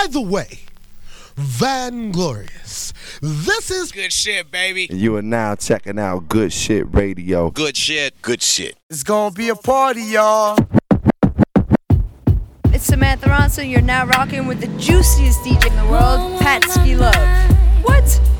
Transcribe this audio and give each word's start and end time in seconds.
by 0.00 0.06
the 0.06 0.20
way, 0.20 0.60
Vanglorious. 1.36 2.92
This 3.20 3.70
is 3.70 3.92
good 3.92 4.12
shit, 4.12 4.50
baby. 4.50 4.88
You 4.90 5.16
are 5.16 5.22
now 5.22 5.54
checking 5.56 5.98
out 5.98 6.26
Good 6.26 6.54
Shit 6.54 6.86
Radio. 6.94 7.50
Good 7.50 7.76
shit, 7.76 8.14
good 8.22 8.40
shit. 8.40 8.76
It's 8.88 9.02
gonna 9.02 9.34
be 9.34 9.50
a 9.50 9.54
party, 9.54 10.02
y'all. 10.02 10.58
It's 12.72 12.84
Samantha 12.84 13.28
Ronson. 13.28 13.70
You're 13.70 13.82
now 13.82 14.06
rocking 14.06 14.46
with 14.46 14.60
the 14.60 14.68
juiciest 14.78 15.40
DJ 15.40 15.66
in 15.66 15.76
the 15.76 15.92
world, 15.92 16.40
Pat 16.40 16.64
Love. 16.98 17.84
What? 17.84 18.39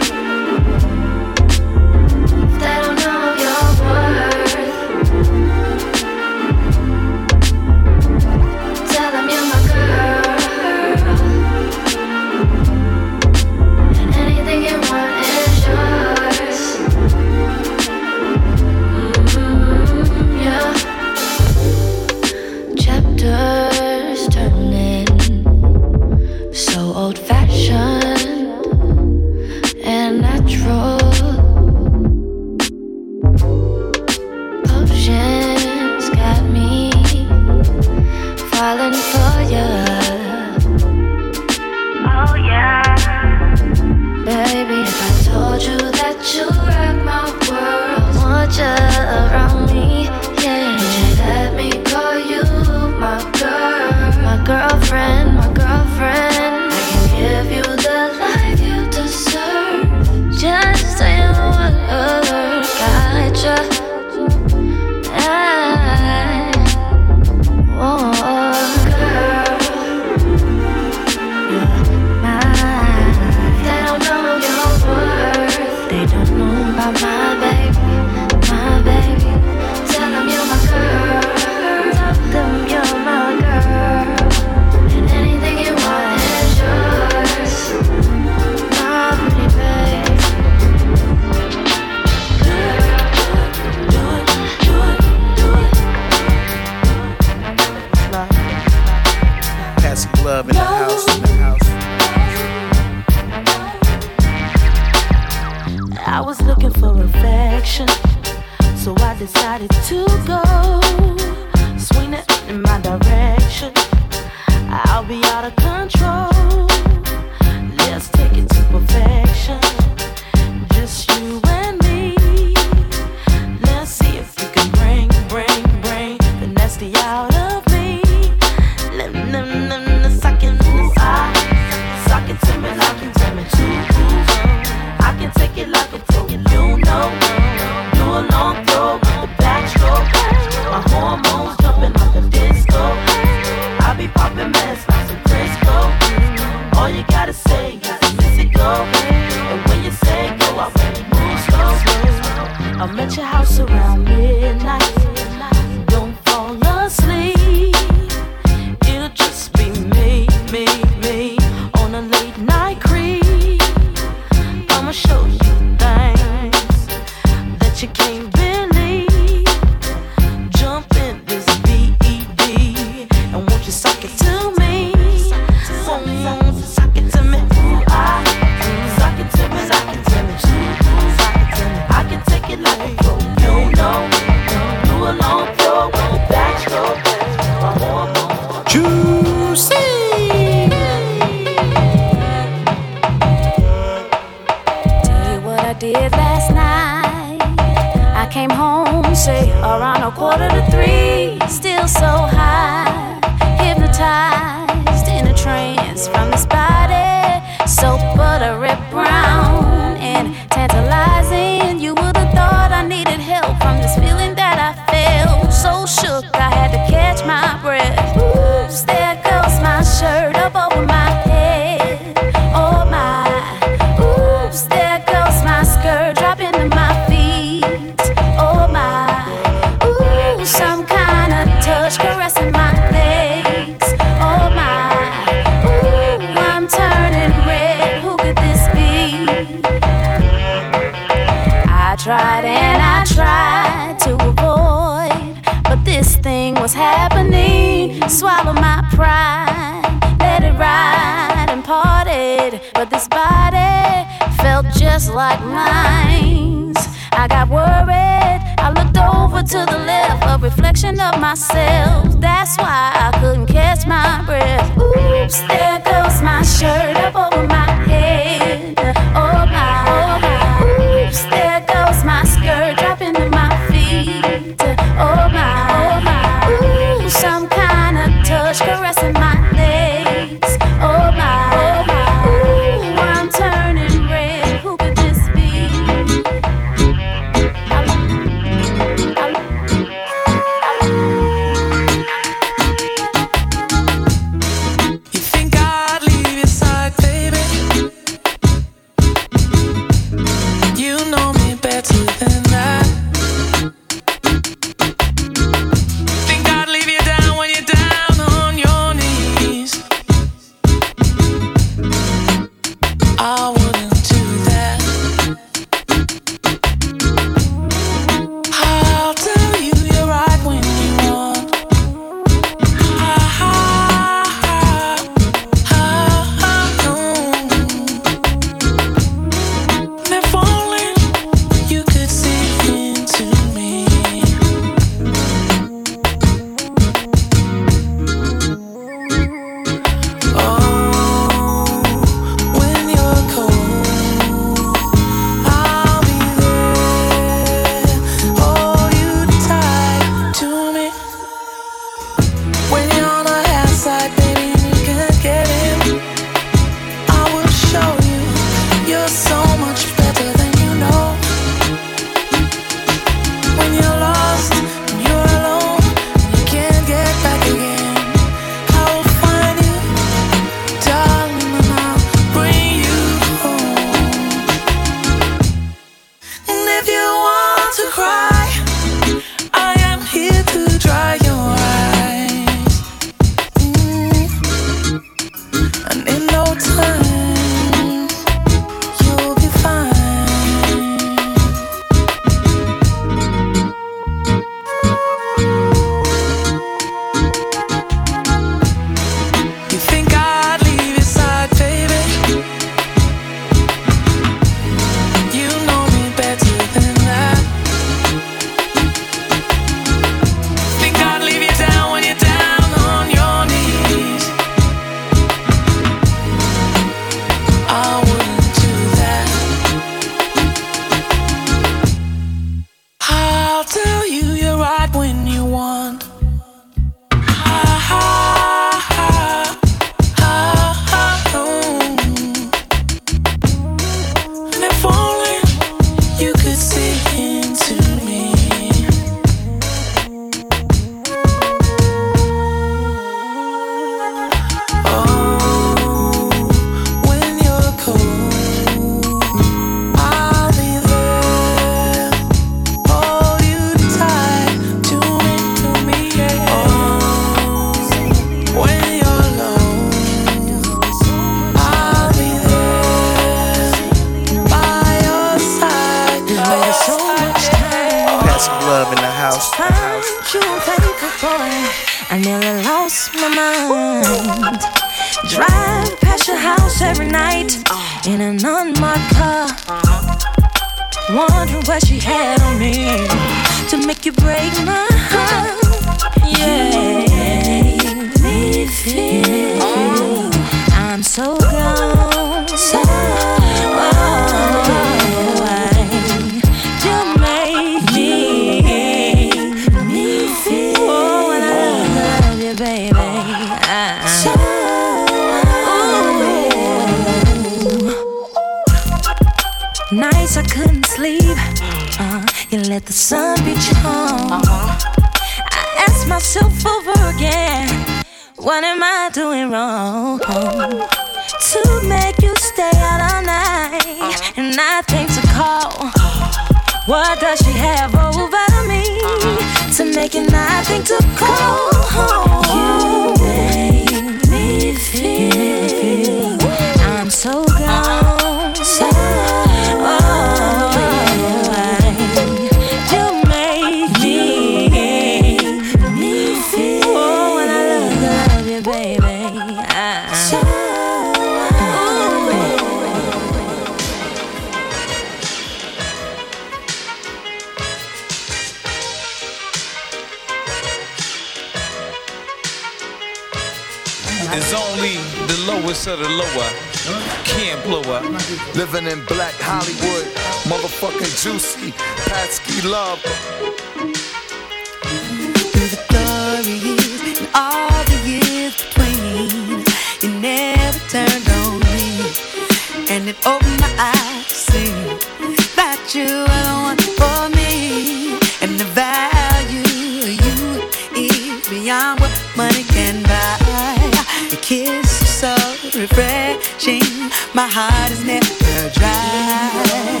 refreshing. 596.02 597.10
My 597.34 597.48
heart 597.48 597.90
is 597.90 598.04
never 598.04 598.70
dry, 598.74 600.00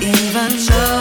even 0.00 0.66
though. 0.66 0.97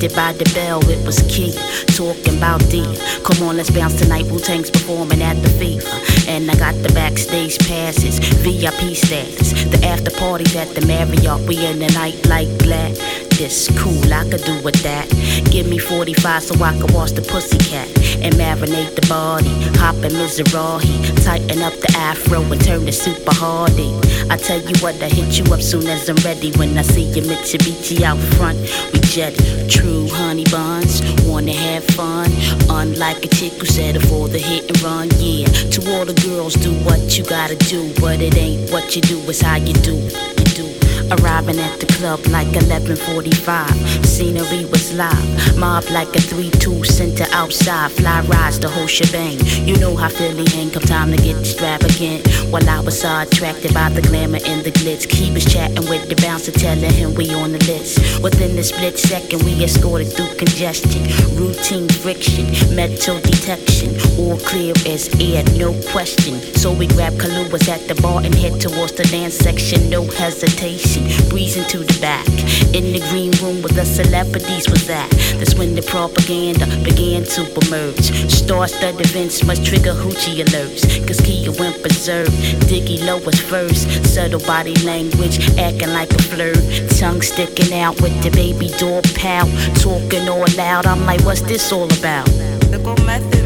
Addicted 0.00 0.16
by 0.16 0.32
the 0.32 0.50
bell, 0.54 0.80
it 0.88 1.04
was 1.04 1.20
key. 1.28 1.52
Talking 1.94 2.38
about 2.38 2.60
D. 2.70 2.80
Come 3.22 3.46
on, 3.46 3.58
let's 3.58 3.68
bounce 3.68 4.00
tonight. 4.00 4.24
Wu 4.30 4.38
Tang's 4.38 4.70
performing 4.70 5.20
at 5.20 5.36
the 5.42 5.50
fever. 5.60 5.92
And 6.26 6.50
I 6.50 6.56
got 6.56 6.72
the 6.82 6.90
backstage 6.94 7.58
passes, 7.68 8.18
VIP 8.40 8.96
status. 8.96 9.52
The 9.64 9.78
after 9.84 10.10
parties 10.10 10.56
at 10.56 10.74
the 10.74 10.86
Marriott, 10.86 11.46
we 11.46 11.66
in 11.66 11.80
the 11.80 11.88
night 11.88 12.16
like 12.28 12.48
black. 12.60 12.94
This 13.36 13.68
cool, 13.78 14.12
I 14.12 14.24
could 14.24 14.44
do 14.44 14.62
with 14.62 14.80
that. 14.84 15.06
Give 15.50 15.68
me 15.68 15.76
45 15.76 16.44
so 16.44 16.54
I 16.64 16.72
can 16.78 16.92
watch 16.94 17.12
the 17.12 17.20
pussycat 17.20 17.88
and 18.22 18.34
marinate 18.34 18.94
the 18.94 19.06
body. 19.08 19.50
Hop 19.78 19.96
in 19.96 20.12
Mizrahi, 20.12 21.24
tighten 21.24 21.62
up 21.62 21.74
the 21.80 21.92
afro 21.96 22.42
and 22.42 22.60
turn 22.64 22.86
it 22.88 22.92
super 22.92 23.34
hardy. 23.34 23.90
I 24.30 24.36
tell 24.36 24.60
you 24.60 24.74
what, 24.80 24.94
I 25.02 25.08
hit 25.08 25.38
you 25.38 25.52
up 25.52 25.60
soon 25.60 25.86
as 25.86 26.08
I'm 26.08 26.16
ready. 26.16 26.52
When 26.52 26.76
I 26.78 26.82
see 26.82 27.04
your 27.04 27.24
Mitsubishi 27.24 28.02
out 28.02 28.18
front, 28.36 28.58
we 28.92 29.00
jet 29.00 29.34
true 29.68 30.08
honey 30.10 30.44
buns. 30.50 31.02
Wanna 31.26 31.52
have 31.52 31.84
fun, 31.84 32.30
unlike 32.68 33.24
a 33.24 33.28
chick 33.28 33.54
who 33.54 33.66
settle 33.66 34.02
for 34.02 34.28
the 34.28 34.38
hit 34.38 34.68
and 34.68 34.82
run. 34.82 35.08
Yeah, 35.18 35.46
to 35.46 35.80
all 35.92 36.04
the 36.04 36.14
girls, 36.26 36.54
do 36.54 36.72
what 36.84 37.18
you 37.18 37.24
gotta 37.24 37.56
do, 37.56 37.92
but 38.00 38.20
it 38.20 38.36
ain't 38.36 38.70
what 38.70 38.94
you 38.94 39.02
do, 39.02 39.18
it's 39.28 39.40
how 39.40 39.56
you 39.56 39.74
do. 39.74 40.29
Arriving 41.10 41.58
at 41.58 41.80
the 41.80 41.86
club 41.86 42.20
like 42.26 42.48
11:45. 42.48 44.06
Scenery 44.06 44.64
was 44.66 44.92
live, 44.92 45.56
mob 45.58 45.84
like 45.90 46.14
a 46.14 46.20
3-2 46.20 46.84
center 46.84 47.26
outside. 47.32 47.90
Fly 47.92 48.20
rides 48.22 48.58
the 48.58 48.68
whole 48.68 48.86
shebang. 48.86 49.38
You 49.66 49.76
know 49.76 49.96
how 49.96 50.08
Philly 50.08 50.48
hang. 50.50 50.70
Come 50.70 50.82
time 50.82 51.10
to 51.10 51.16
get 51.16 51.36
extravagant. 51.38 52.26
While 52.52 52.68
I 52.68 52.80
was 52.80 53.00
so 53.00 53.10
attracted 53.20 53.74
by 53.74 53.88
the 53.90 54.02
glamour 54.02 54.40
and 54.46 54.62
the 54.62 54.70
glitz, 54.70 55.10
he 55.10 55.32
was 55.32 55.44
chatting 55.44 55.88
with 55.88 56.08
the 56.08 56.16
bouncer, 56.16 56.52
telling 56.52 56.92
him 56.92 57.14
we 57.14 57.32
on 57.34 57.52
the 57.52 57.62
list. 57.66 58.22
Within 58.22 58.56
the 58.56 58.62
split 58.62 58.98
second, 58.98 59.42
we 59.42 59.52
escorted 59.64 60.12
through 60.12 60.34
congestion, 60.36 61.02
routine 61.36 61.88
friction, 61.88 62.46
metal 62.74 63.18
detection, 63.20 63.90
all 64.18 64.38
clear 64.38 64.74
as 64.86 65.08
air, 65.20 65.42
no 65.58 65.72
question. 65.92 66.40
So 66.60 66.70
we 66.70 66.86
grabbed 66.88 67.16
Kahluas 67.16 67.66
at 67.68 67.88
the 67.88 67.94
bar 68.02 68.20
and 68.22 68.34
head 68.34 68.60
towards 68.60 68.92
the 68.92 69.04
dance 69.04 69.32
section, 69.32 69.88
no 69.88 70.04
hesitation 70.04 71.04
breezing 71.30 71.64
to 71.68 71.78
the 71.78 71.98
back. 72.02 72.28
In 72.76 72.92
the 72.92 73.00
green 73.08 73.32
room 73.40 73.62
where 73.62 73.72
the 73.72 73.86
celebrities 73.86 74.68
was 74.68 74.84
at. 74.90 75.08
That's 75.40 75.54
when 75.54 75.74
the 75.74 75.80
propaganda 75.80 76.66
began 76.84 77.24
to 77.32 77.48
emerge. 77.64 78.12
Star-studded 78.30 79.00
events 79.00 79.42
must 79.42 79.64
trigger 79.64 79.94
hoochie 79.94 80.44
alerts. 80.44 80.84
Cause 81.08 81.18
Kia 81.22 81.50
went 81.52 81.82
berserk. 81.82 82.28
Diggy 82.68 83.02
low 83.06 83.16
was 83.24 83.40
first. 83.40 83.88
Subtle 84.04 84.40
body 84.40 84.74
language, 84.84 85.40
acting 85.56 85.94
like 85.94 86.12
a 86.12 86.22
flirt. 86.28 86.60
Tongue 87.00 87.22
sticking 87.22 87.72
out 87.72 87.98
with 88.02 88.12
the 88.22 88.30
baby 88.32 88.68
door 88.76 89.00
pal. 89.16 89.48
Talking 89.76 90.28
all 90.28 90.44
loud. 90.58 90.84
I'm 90.84 91.06
like, 91.06 91.24
what's 91.24 91.40
this 91.40 91.72
all 91.72 91.90
about? 91.98 92.28
What 92.84 93.02
method, 93.04 93.39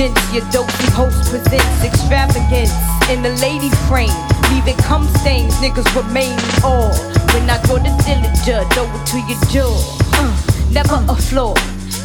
gents, 0.00 0.32
your 0.32 0.44
dopey 0.50 0.88
host 0.96 1.28
presents 1.28 1.84
extravagance 1.84 2.72
in 3.10 3.20
the 3.22 3.36
lady 3.44 3.68
frame. 3.86 4.16
Leaving 4.50 4.76
cum 4.88 5.06
stains, 5.20 5.52
niggas 5.56 5.88
remain 5.94 6.38
all. 6.64 6.88
When 7.32 7.44
I 7.50 7.60
go 7.68 7.76
to 7.76 7.92
Dillinger, 8.04 8.64
throw 8.72 8.88
it 8.88 9.04
to 9.12 9.18
your 9.28 9.40
jaw. 9.52 9.76
Uh, 10.16 10.32
never 10.72 10.96
a 11.08 11.14
flaw. 11.14 11.54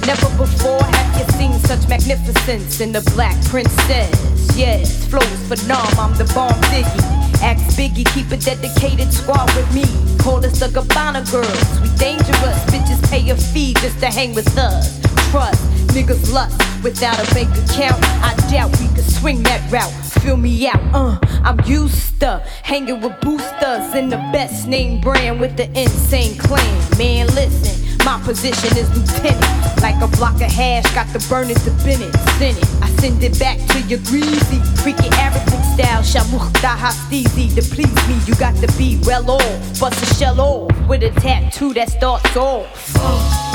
Never 0.05 0.29
before 0.35 0.83
have 0.83 1.11
you 1.19 1.25
seen 1.39 1.53
such 1.59 1.87
magnificence 1.87 2.81
in 2.81 2.91
the 2.91 3.01
black 3.15 3.37
princess. 3.45 4.11
Yes, 4.57 5.07
flows 5.07 5.41
for 5.47 5.57
numb, 5.67 5.87
I'm 5.97 6.13
the 6.17 6.29
bomb 6.35 6.59
diggy. 6.71 7.01
Ask 7.41 7.77
Biggie, 7.77 8.05
keep 8.13 8.29
a 8.31 8.37
dedicated 8.37 9.11
squad 9.13 9.47
with 9.55 9.69
me. 9.73 9.85
Call 10.19 10.43
us 10.45 10.59
the 10.59 10.67
Gabbana 10.67 11.23
girls. 11.31 11.69
We 11.81 11.89
dangerous, 11.97 12.59
bitches 12.71 13.01
pay 13.09 13.29
a 13.29 13.35
fee 13.35 13.73
just 13.75 13.99
to 14.01 14.07
hang 14.07 14.35
with 14.35 14.57
us. 14.57 14.99
Trust, 15.31 15.74
niggas 15.95 16.33
lust 16.33 16.59
without 16.83 17.17
a 17.17 17.33
bank 17.33 17.49
account. 17.63 17.95
I 18.21 18.35
doubt 18.51 18.69
we 18.81 18.87
could 18.89 19.09
swing 19.09 19.41
that 19.43 19.71
route. 19.71 19.93
Feel 20.21 20.35
me 20.35 20.67
out, 20.67 20.81
uh, 20.93 21.17
I'm 21.41 21.59
used 21.65 22.19
to 22.19 22.43
hanging 22.63 22.99
with 22.99 23.19
boosters 23.21 23.95
in 23.95 24.09
the 24.09 24.17
best 24.33 24.67
name 24.67 24.99
brand 24.99 25.39
with 25.39 25.55
the 25.55 25.67
insane 25.79 26.37
clan. 26.37 26.97
Man, 26.97 27.27
listen. 27.27 27.85
My 28.03 28.21
position 28.23 28.77
is 28.77 28.89
lieutenant. 28.95 29.41
Like 29.81 29.95
a 30.03 30.07
block 30.17 30.35
of 30.35 30.51
hash, 30.51 30.83
got 30.93 31.07
the 31.13 31.25
burners 31.29 31.63
to 31.63 31.71
Bennett. 31.85 32.13
Send 32.37 32.57
it. 32.57 32.65
I 32.83 32.89
send 32.99 33.23
it 33.23 33.39
back 33.39 33.57
to 33.69 33.81
your 33.87 33.99
greasy. 33.99 34.59
Freaky 34.83 35.07
Arabic 35.15 35.63
style. 35.73 36.03
Shamukh 36.03 36.51
daha 36.61 36.91
steezy. 36.91 37.55
To 37.55 37.61
please 37.73 37.95
me, 38.07 38.19
you 38.27 38.35
got 38.35 38.55
to 38.57 38.67
be 38.77 38.99
well 39.05 39.31
off. 39.31 39.79
Bust 39.79 40.03
a 40.03 40.15
shell 40.15 40.41
off 40.41 40.87
with 40.89 41.03
a 41.03 41.11
tattoo 41.21 41.73
that 41.73 41.89
starts 41.89 42.35
off. 42.35 43.54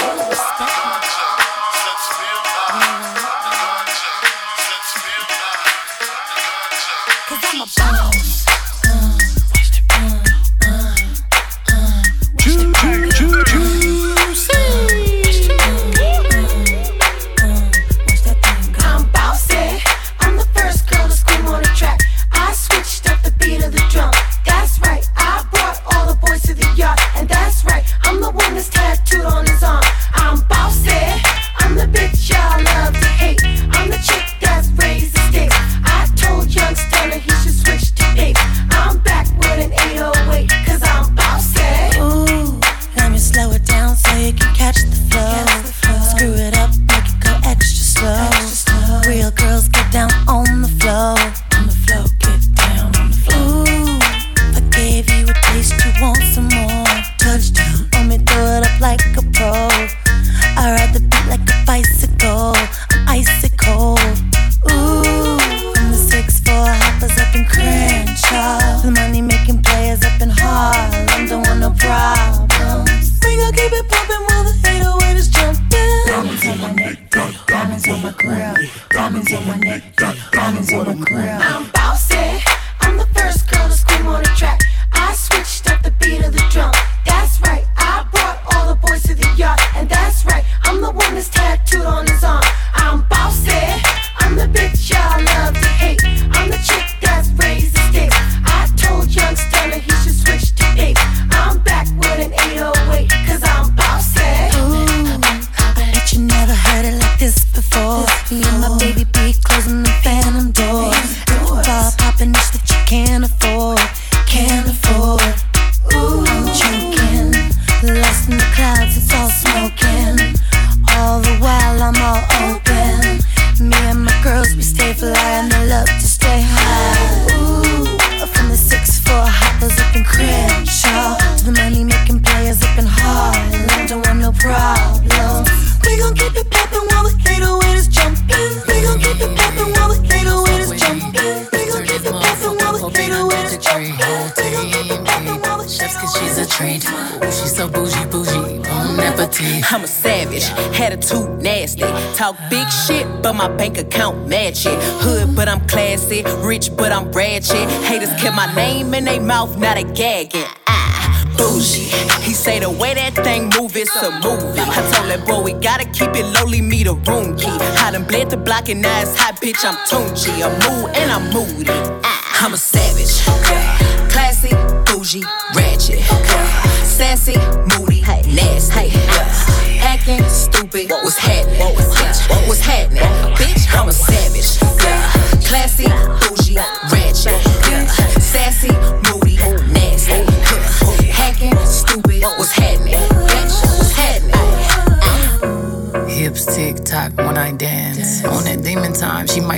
bitch, 169.51 169.65
I'm 169.65 169.75
Tunchi. 169.87 170.41
I'm 170.43 170.53
mood 170.59 170.95
and 170.95 171.11
I'm 171.11 171.23
moody. 171.33 171.80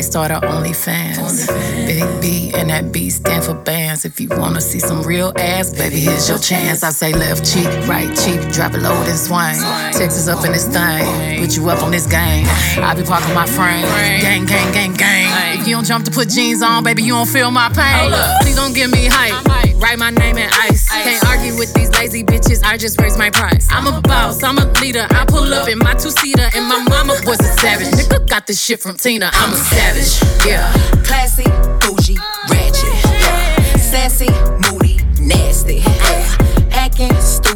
started 0.03 0.41
OnlyFans. 0.41 1.47
Big 1.87 2.21
B 2.21 2.51
and 2.55 2.69
that 2.69 2.91
B 2.91 3.09
stand 3.09 3.43
for 3.43 3.53
bands. 3.53 4.05
If 4.05 4.19
you 4.19 4.27
wanna 4.29 4.61
see 4.61 4.79
some 4.79 5.01
real 5.03 5.33
ass, 5.37 5.71
baby, 5.71 5.99
here's 5.99 6.29
your 6.29 6.37
chance. 6.37 6.83
I 6.83 6.91
say 6.91 7.13
left 7.13 7.45
cheek, 7.51 7.67
right 7.87 8.09
cheek, 8.15 8.39
drop 8.51 8.73
it 8.73 8.81
low 8.81 8.93
and 8.93 9.17
swing. 9.17 9.57
Texas 9.93 10.27
up 10.27 10.45
in 10.45 10.51
this 10.51 10.67
thing, 10.67 11.39
put 11.39 11.55
you 11.55 11.69
up 11.69 11.81
on 11.81 11.91
this 11.91 12.05
game. 12.05 12.45
I 12.77 12.93
be 12.95 13.03
parking 13.03 13.33
my 13.33 13.47
frame, 13.47 13.85
gang, 14.21 14.45
gang, 14.45 14.71
gang, 14.73 14.93
gang. 14.93 15.59
If 15.59 15.67
you 15.67 15.75
don't 15.75 15.85
jump 15.85 16.05
to 16.05 16.11
put 16.11 16.29
jeans 16.29 16.61
on, 16.61 16.83
baby, 16.83 17.03
you 17.03 17.13
don't 17.13 17.29
feel 17.29 17.49
my 17.49 17.69
pain. 17.69 18.11
Please 18.41 18.55
don't 18.55 18.73
give 18.73 18.91
me 18.91 19.07
hype 19.09 19.72
write 19.75 19.99
my 19.99 20.09
name 20.09 20.37
in 20.37 20.49
ice. 20.51 20.89
Can't 20.89 21.23
argue 21.27 21.57
with 21.57 21.73
these 21.73 21.91
lazy 21.91 22.23
bitches, 22.23 22.63
I 22.63 22.77
just 22.77 22.99
raise 22.99 23.17
my 23.17 23.29
price. 23.29 23.67
I'm 23.69 23.87
a 23.87 24.01
boss, 24.01 24.43
I'm 24.43 24.57
a 24.57 24.65
leader. 24.81 25.05
I 25.09 25.25
pull 25.25 25.53
up 25.53 25.67
in 25.67 25.79
my 25.79 25.93
two 25.93 26.11
seater, 26.11 26.49
and 26.55 26.65
my 26.67 26.83
mama 26.83 27.15
was 27.25 27.39
a 27.39 27.53
savage. 27.59 27.87
Nigga 27.87 28.27
got 28.27 28.47
this 28.47 28.63
shit 28.63 28.79
from 28.81 28.95
Tina, 28.95 29.29
I'm 29.33 29.53
a 29.53 29.55
savage. 29.55 30.45
Yeah. 30.45 30.71
Classy, 31.03 31.45
bougie, 31.79 32.17
ratchet. 32.49 32.93
Yeah. 33.05 33.77
Sassy, 33.77 34.29
moody, 34.59 34.99
nasty. 35.19 35.77
Yeah. 35.77 36.37
Acting 36.71 37.13
stupid 37.21 37.52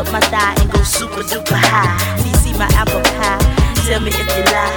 up 0.00 0.12
my 0.12 0.20
thigh 0.20 0.54
and 0.60 0.72
go 0.72 0.82
super 0.82 1.22
duper 1.22 1.60
high. 1.72 2.22
Do 2.22 2.30
see 2.38 2.54
my 2.54 2.68
apple 2.72 3.02
pie? 3.18 3.38
Tell 3.86 4.00
me 4.00 4.10
if 4.10 4.28
you 4.36 4.44
lie. 4.44 4.72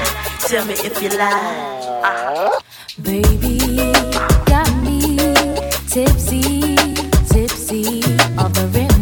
Tell 0.48 0.66
me 0.66 0.74
if 0.74 1.02
you 1.02 1.10
lie. 1.18 2.02
Uh-huh. 2.04 2.60
Baby, 3.02 3.58
got 4.46 4.70
me 4.84 5.16
tipsy, 5.88 6.76
tipsy, 7.32 8.04
of 8.38 8.54
the 8.54 8.70
rhythm. 8.74 8.93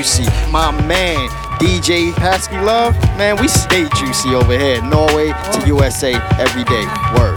Juicy. 0.00 0.24
My 0.50 0.70
man, 0.88 1.28
DJ 1.60 2.12
Pasky 2.12 2.56
Love, 2.64 2.96
man, 3.18 3.36
we 3.36 3.48
stay 3.48 3.86
juicy 3.96 4.34
over 4.34 4.56
here. 4.56 4.80
Norway 4.80 5.28
to 5.52 5.66
USA 5.66 6.14
every 6.40 6.64
day. 6.64 6.84
Word. 7.12 7.36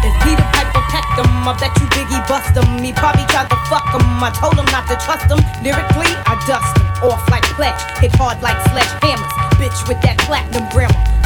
If 0.00 0.14
Peter 0.24 0.46
Piper 0.56 0.84
pecked 0.88 1.20
him, 1.20 1.28
I 1.44 1.52
bet 1.60 1.72
you 1.76 1.86
Biggie 1.92 2.24
bust 2.28 2.56
him. 2.56 2.82
He 2.82 2.92
probably 2.92 3.26
tried 3.28 3.50
to 3.52 3.60
fuck 3.68 3.92
him. 3.92 4.24
I 4.24 4.32
told 4.32 4.56
him 4.56 4.68
not 4.72 4.88
to 4.88 4.96
trust 5.04 5.28
him. 5.28 5.40
Lyrically, 5.62 6.08
I 6.24 6.40
dust 6.48 6.72
him. 6.80 7.10
Off 7.10 7.28
like 7.28 7.44
pledge, 7.60 7.76
hit 8.00 8.12
hard 8.16 8.40
like 8.40 8.56
sledgehammers. 8.72 9.28
Bitch 9.60 9.86
with 9.86 10.00
that 10.00 10.16
platinum 10.24 10.64
grammar. 10.72 11.25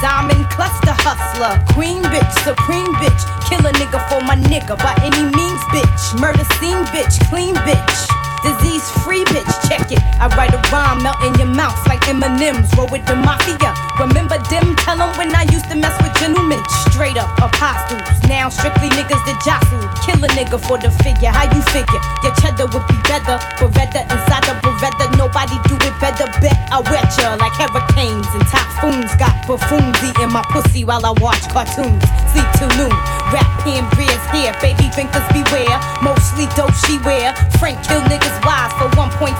Diamond 0.00 0.48
cluster 0.48 0.96
hustler. 1.04 1.62
Queen 1.74 2.02
bitch, 2.04 2.32
supreme 2.42 2.94
bitch. 2.96 3.22
Kill 3.48 3.60
a 3.66 3.72
nigga 3.72 4.00
for 4.08 4.24
my 4.24 4.36
nigga 4.36 4.78
by 4.78 4.94
any 5.04 5.24
means, 5.36 5.60
bitch. 5.68 6.18
Murder 6.18 6.44
scene 6.56 6.84
bitch, 6.86 7.20
clean 7.28 7.54
bitch. 7.68 8.19
Disease 8.42 8.88
free 9.04 9.24
bitch, 9.28 9.52
check 9.68 9.92
it. 9.92 10.00
I 10.20 10.28
write 10.36 10.54
a 10.54 10.60
rhyme, 10.72 11.02
melt 11.02 11.20
in 11.22 11.34
your 11.34 11.52
mouth 11.52 11.76
like 11.86 12.00
M&M's. 12.08 12.72
Roll 12.76 12.88
with 12.88 13.04
the 13.06 13.16
mafia. 13.16 13.74
Remember 14.00 14.38
them? 14.48 14.76
Tell 14.76 15.00
'em 15.00 15.12
when 15.18 15.34
I 15.36 15.44
used 15.52 15.68
to 15.70 15.76
mess 15.76 15.92
with 16.02 16.14
gentlemen. 16.18 16.62
Straight 16.88 17.18
up 17.18 17.28
apostles. 17.38 18.00
Now 18.28 18.48
strictly 18.48 18.88
niggas 18.96 19.22
that 19.28 19.38
jostle. 19.44 19.84
Kill 20.04 20.24
a 20.24 20.28
nigga 20.38 20.58
for 20.58 20.78
the 20.78 20.90
figure. 21.04 21.30
How 21.30 21.44
you 21.52 21.62
figure? 21.68 22.00
Your 22.22 22.34
cheddar 22.40 22.66
would 22.72 22.86
be 22.88 22.96
better. 23.04 23.36
Beretta 23.58 24.02
inside 24.08 24.44
the 24.48 24.54
Beretta. 24.64 25.04
Nobody 25.16 25.56
do 25.68 25.76
it 25.76 25.94
better. 26.00 26.26
Bet 26.40 26.56
I 26.72 26.80
wet 26.90 27.12
ya 27.20 27.36
like 27.36 27.52
hurricanes 27.60 28.28
and 28.32 28.46
typhoons. 28.48 29.12
Got 29.16 29.34
buffoons 29.46 29.96
eating 30.02 30.32
my 30.32 30.42
pussy 30.52 30.84
while 30.84 31.04
I 31.04 31.12
watch 31.20 31.44
cartoons. 31.52 32.02
Sleep 32.32 32.48
till 32.56 32.72
noon. 32.80 32.96
Rap 33.32 33.48
Ambria's 33.68 34.24
here. 34.32 34.52
Baby 34.64 34.88
drinkers 34.94 35.28
beware. 35.32 35.76
Mostly 36.00 36.46
dope 36.56 36.74
she 36.86 36.96
wear. 37.04 37.34
Frank 37.58 37.76
kill 37.84 38.00
niggas 38.08 38.29
wise 38.44 38.72
for 38.78 38.88
1.5. 38.94 39.34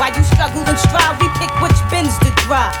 While 0.00 0.12
you 0.16 0.24
struggle 0.24 0.64
and 0.64 0.78
strive, 0.78 1.20
we 1.20 1.28
pick 1.38 1.52
which 1.60 1.78
bins 1.90 2.16
to 2.24 2.30
drive. 2.46 2.74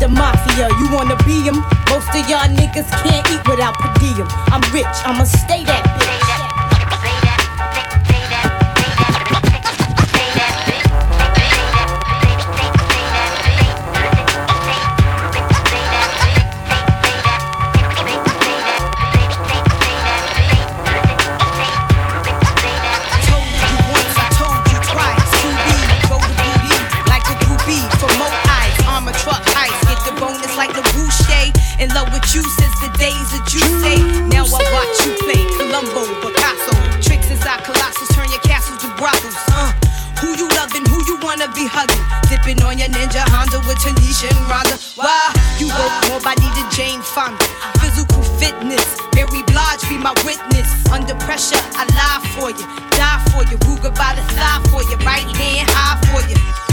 The 0.00 0.08
mafia, 0.08 0.68
you 0.78 0.86
wanna 0.92 1.16
be 1.24 1.36
be 1.42 1.48
'em? 1.48 1.64
Most 1.90 2.08
of 2.08 2.28
y'all 2.28 2.48
niggas 2.48 2.88
can't 3.02 3.26
eat 3.30 3.42
without 3.48 3.74
per 3.78 3.92
diem. 3.98 4.28
I'm 4.52 4.62
rich, 4.72 4.96
I'ma 5.04 5.24
stay 5.24 5.64
that 5.64 5.84
bitch. 5.98 6.05
Wanna 41.66 41.86
hugging? 41.86 42.04
Dipping 42.28 42.62
on 42.64 42.78
your 42.78 42.88
ninja 42.88 43.22
Honda 43.30 43.58
with 43.66 43.78
Tanisha 43.78 44.30
and 44.30 44.46
Rhonda. 44.46 44.76
Why? 44.96 45.32
You 45.58 45.68
work 45.68 46.08
more 46.08 46.20
body 46.20 46.46
than 46.54 46.70
Jane 46.70 47.02
Fonda. 47.02 47.44
Physical 47.80 48.22
fitness, 48.38 48.84
Mary 49.14 49.42
Blige 49.46 49.82
be 49.88 49.98
my 49.98 50.14
witness. 50.24 50.68
Under 50.90 51.14
pressure, 51.26 51.60
I 51.74 51.84
lie 51.98 52.22
for 52.34 52.50
you, 52.50 52.66
die 52.90 53.20
for 53.32 53.42
you, 53.50 53.58
Ruger 53.66 53.94
by 53.94 54.14
the 54.14 54.22
thigh 54.34 54.62
for 54.70 54.82
you, 54.82 54.96
right 55.04 55.26
hand 55.36 55.68
high 55.70 55.98
for 56.10 56.22
you. 56.28 56.65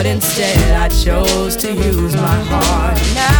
But 0.00 0.06
instead 0.06 0.56
I 0.80 0.88
chose 0.88 1.56
to 1.56 1.74
use 1.74 2.14
my 2.16 2.42
heart. 2.48 2.96
Now 3.14 3.39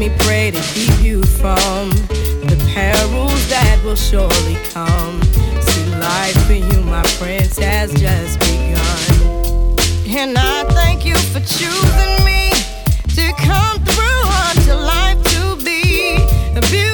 me 0.00 0.10
pray 0.20 0.50
to 0.50 0.60
keep 0.72 0.98
you 1.02 1.22
from 1.22 1.90
the 2.48 2.56
perils 2.72 3.48
that 3.50 3.78
will 3.84 3.94
surely 3.94 4.56
come. 4.72 5.20
See, 5.60 5.84
life 5.96 6.46
for 6.46 6.54
you, 6.54 6.80
my 6.84 7.02
prince, 7.18 7.58
has 7.58 7.92
just 8.00 8.40
begun. 8.40 9.76
And 10.08 10.38
I 10.38 10.64
thank 10.72 11.04
you 11.04 11.16
for 11.16 11.40
choosing 11.40 12.24
me 12.24 12.50
to 13.14 13.30
come 13.44 13.78
through 13.84 14.24
unto 14.48 14.72
life 14.72 15.22
to 15.34 15.62
be 15.62 16.16
a 16.56 16.62
beautiful. 16.62 16.89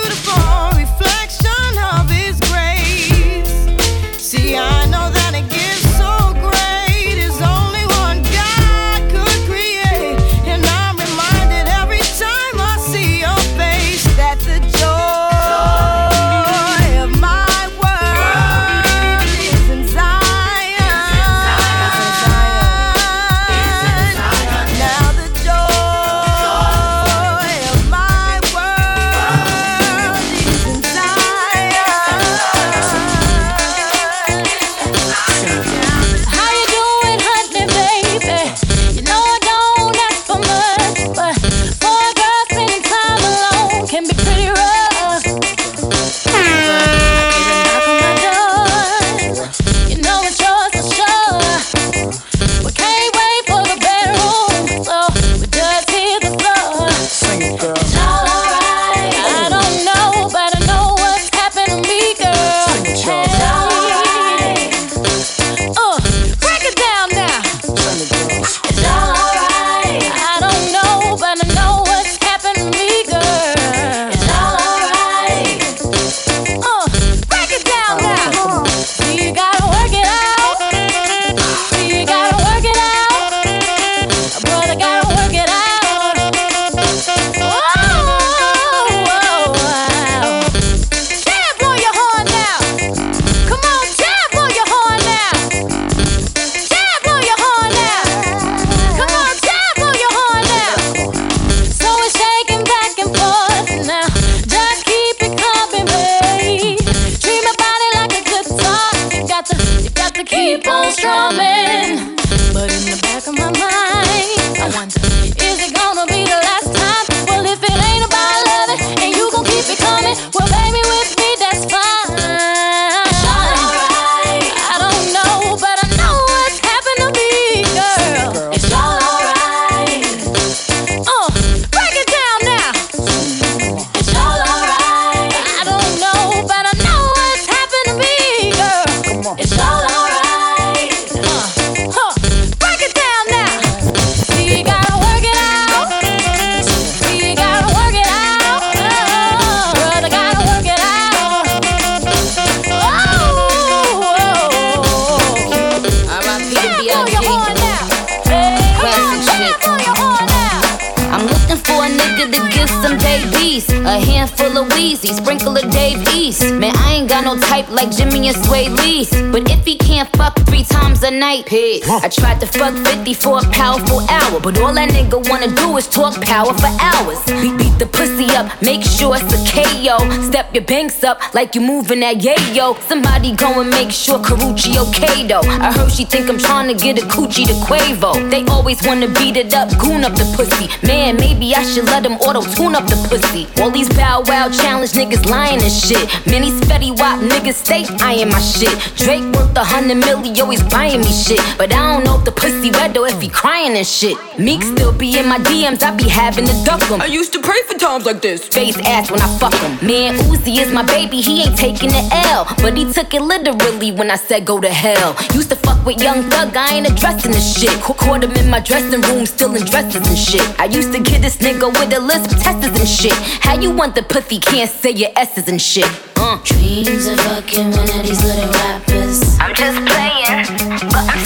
is 175.76 175.88
talk 175.88 176.14
power 176.22 176.52
for 176.54 176.70
hours. 176.80 177.18
Beat, 177.26 177.56
beat 177.58 177.78
the 177.78 177.86
pussy 177.86 178.26
up, 178.36 178.46
make 178.62 178.82
sure 178.82 179.16
it's 179.16 179.32
a 179.32 179.40
KO. 179.44 179.98
Step 180.22 180.54
your 180.54 180.64
banks 180.64 181.04
up 181.04 181.18
like 181.34 181.54
you 181.54 181.60
moving 181.60 182.00
that 182.00 182.16
yayo. 182.16 182.80
Somebody 182.82 183.34
go 183.34 183.60
and 183.60 183.70
make 183.70 183.90
sure 183.90 184.18
Karrueche 184.18 184.76
okay 184.88 185.26
though. 185.26 185.40
I 185.40 185.72
heard 185.72 185.90
she 185.90 186.04
think 186.04 186.28
I'm 186.28 186.38
trying 186.38 186.68
to 186.68 186.74
get 186.74 187.02
a 187.02 187.06
coochie 187.06 187.46
to 187.46 187.54
Quavo. 187.66 188.30
They 188.30 188.44
always 188.46 188.82
wanna 188.86 189.08
beat 189.08 189.36
it 189.36 189.52
up, 189.54 189.68
goon 189.78 190.04
up 190.04 190.14
the 190.14 190.24
pussy. 190.36 190.68
Man, 190.86 191.16
maybe 191.16 191.54
I 191.54 191.62
should 191.62 191.86
let 191.86 192.02
them 192.02 192.14
auto 192.14 192.42
tune 192.54 192.74
up 192.74 192.86
the 192.86 192.96
pussy. 193.08 193.46
All 193.60 193.70
these 193.70 193.88
bow 193.90 194.22
wow 194.26 194.48
challenge 194.48 194.92
niggas 194.92 195.26
lying 195.28 195.60
and 195.60 195.72
shit. 195.72 196.04
Many 196.26 196.50
spetty 196.60 196.96
wop 196.98 197.20
niggas 197.20 197.54
stay 197.64 197.84
eyeing 198.00 198.30
my 198.30 198.40
shit. 198.40 198.76
Drake 198.96 199.24
worth 199.34 199.56
a 199.56 199.64
hundred 199.64 199.96
million, 199.96 200.38
always 200.40 200.62
buying 200.64 201.00
me 201.00 201.12
shit. 201.12 201.40
But 201.58 201.72
I 201.72 201.92
don't 201.92 202.04
know 202.04 202.18
if 202.18 202.24
the 202.24 202.32
pussy 202.32 202.70
wet 202.70 202.94
though 202.94 203.04
if 203.04 203.20
he 203.20 203.28
crying 203.28 203.76
and 203.76 203.86
shit. 203.86 204.16
Meek 204.38 204.62
still 204.62 204.92
be 204.92 205.18
in 205.18 205.26
my 205.28 205.38
DMs, 205.38 205.82
I 205.82 205.96
be 205.96 206.08
having 206.08 206.44
to 206.46 206.52
duck 206.64 206.82
him. 206.82 207.00
I 207.00 207.06
used 207.06 207.32
to 207.32 207.40
pray 207.40 207.56
for 207.66 207.78
times 207.78 208.04
like 208.04 208.20
this. 208.20 208.46
Face 208.46 208.76
ass 208.84 209.10
when 209.10 209.20
I 209.22 209.38
fuck 209.38 209.54
him. 209.54 209.72
Man, 209.86 210.14
Uzi 210.28 210.58
is 210.58 210.70
my 210.72 210.82
baby, 210.84 211.22
he 211.22 211.42
ain't 211.44 211.56
taking 211.56 211.88
the 211.88 212.06
L. 212.28 212.44
But 212.58 212.76
he 212.76 212.84
took 212.92 213.14
it 213.14 213.22
literally 213.22 213.92
when 213.92 214.10
I 214.10 214.16
said 214.16 214.44
go 214.44 214.60
to 214.60 214.68
hell. 214.68 215.16
Used 215.32 215.48
to 215.50 215.56
fuck 215.56 215.82
with 215.86 216.02
Young 216.02 216.22
Thug, 216.24 216.54
I 216.54 216.74
ain't 216.74 216.86
addressing 216.86 217.32
the 217.32 217.40
shit. 217.40 217.70
Ca- 217.80 217.94
Caught 217.94 218.24
him 218.24 218.32
in 218.32 218.50
my 218.50 218.60
dressing 218.60 219.00
room, 219.00 219.24
still 219.24 219.54
in 219.54 219.64
dresses 219.64 220.06
and 220.06 220.18
shit. 220.18 220.44
I 220.60 220.66
used 220.66 220.92
to 220.92 221.00
get 221.00 221.22
this 221.22 221.38
nigga 221.38 221.72
with 221.72 221.96
a 221.96 222.00
list 222.00 222.32
of 222.32 222.38
testers 222.42 222.78
and 222.78 222.88
shit. 222.88 223.14
How 223.40 223.58
you 223.58 223.70
want 223.70 223.94
the 223.94 224.02
pussy 224.02 224.38
can't 224.38 224.70
say 224.70 224.90
your 224.90 225.10
S's 225.16 225.48
and 225.48 225.60
shit? 225.60 225.88
Uh. 226.16 226.38
Dreams 226.44 227.06
of 227.06 227.18
fucking 227.20 227.70
one 227.70 227.88
of 227.88 228.02
these 228.04 228.22
little 228.22 228.50
rappers. 228.52 229.38
I'm 229.40 229.54
just 229.54 229.78
playing, 229.88 230.44
but 230.92 231.08
I'm 231.08 231.24
saying. 231.24 231.24
Dreams 231.24 231.25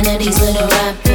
one 0.00 0.14
of 0.14 0.18
these 0.18 0.40
little 0.40 0.66
rappers. 0.66 1.09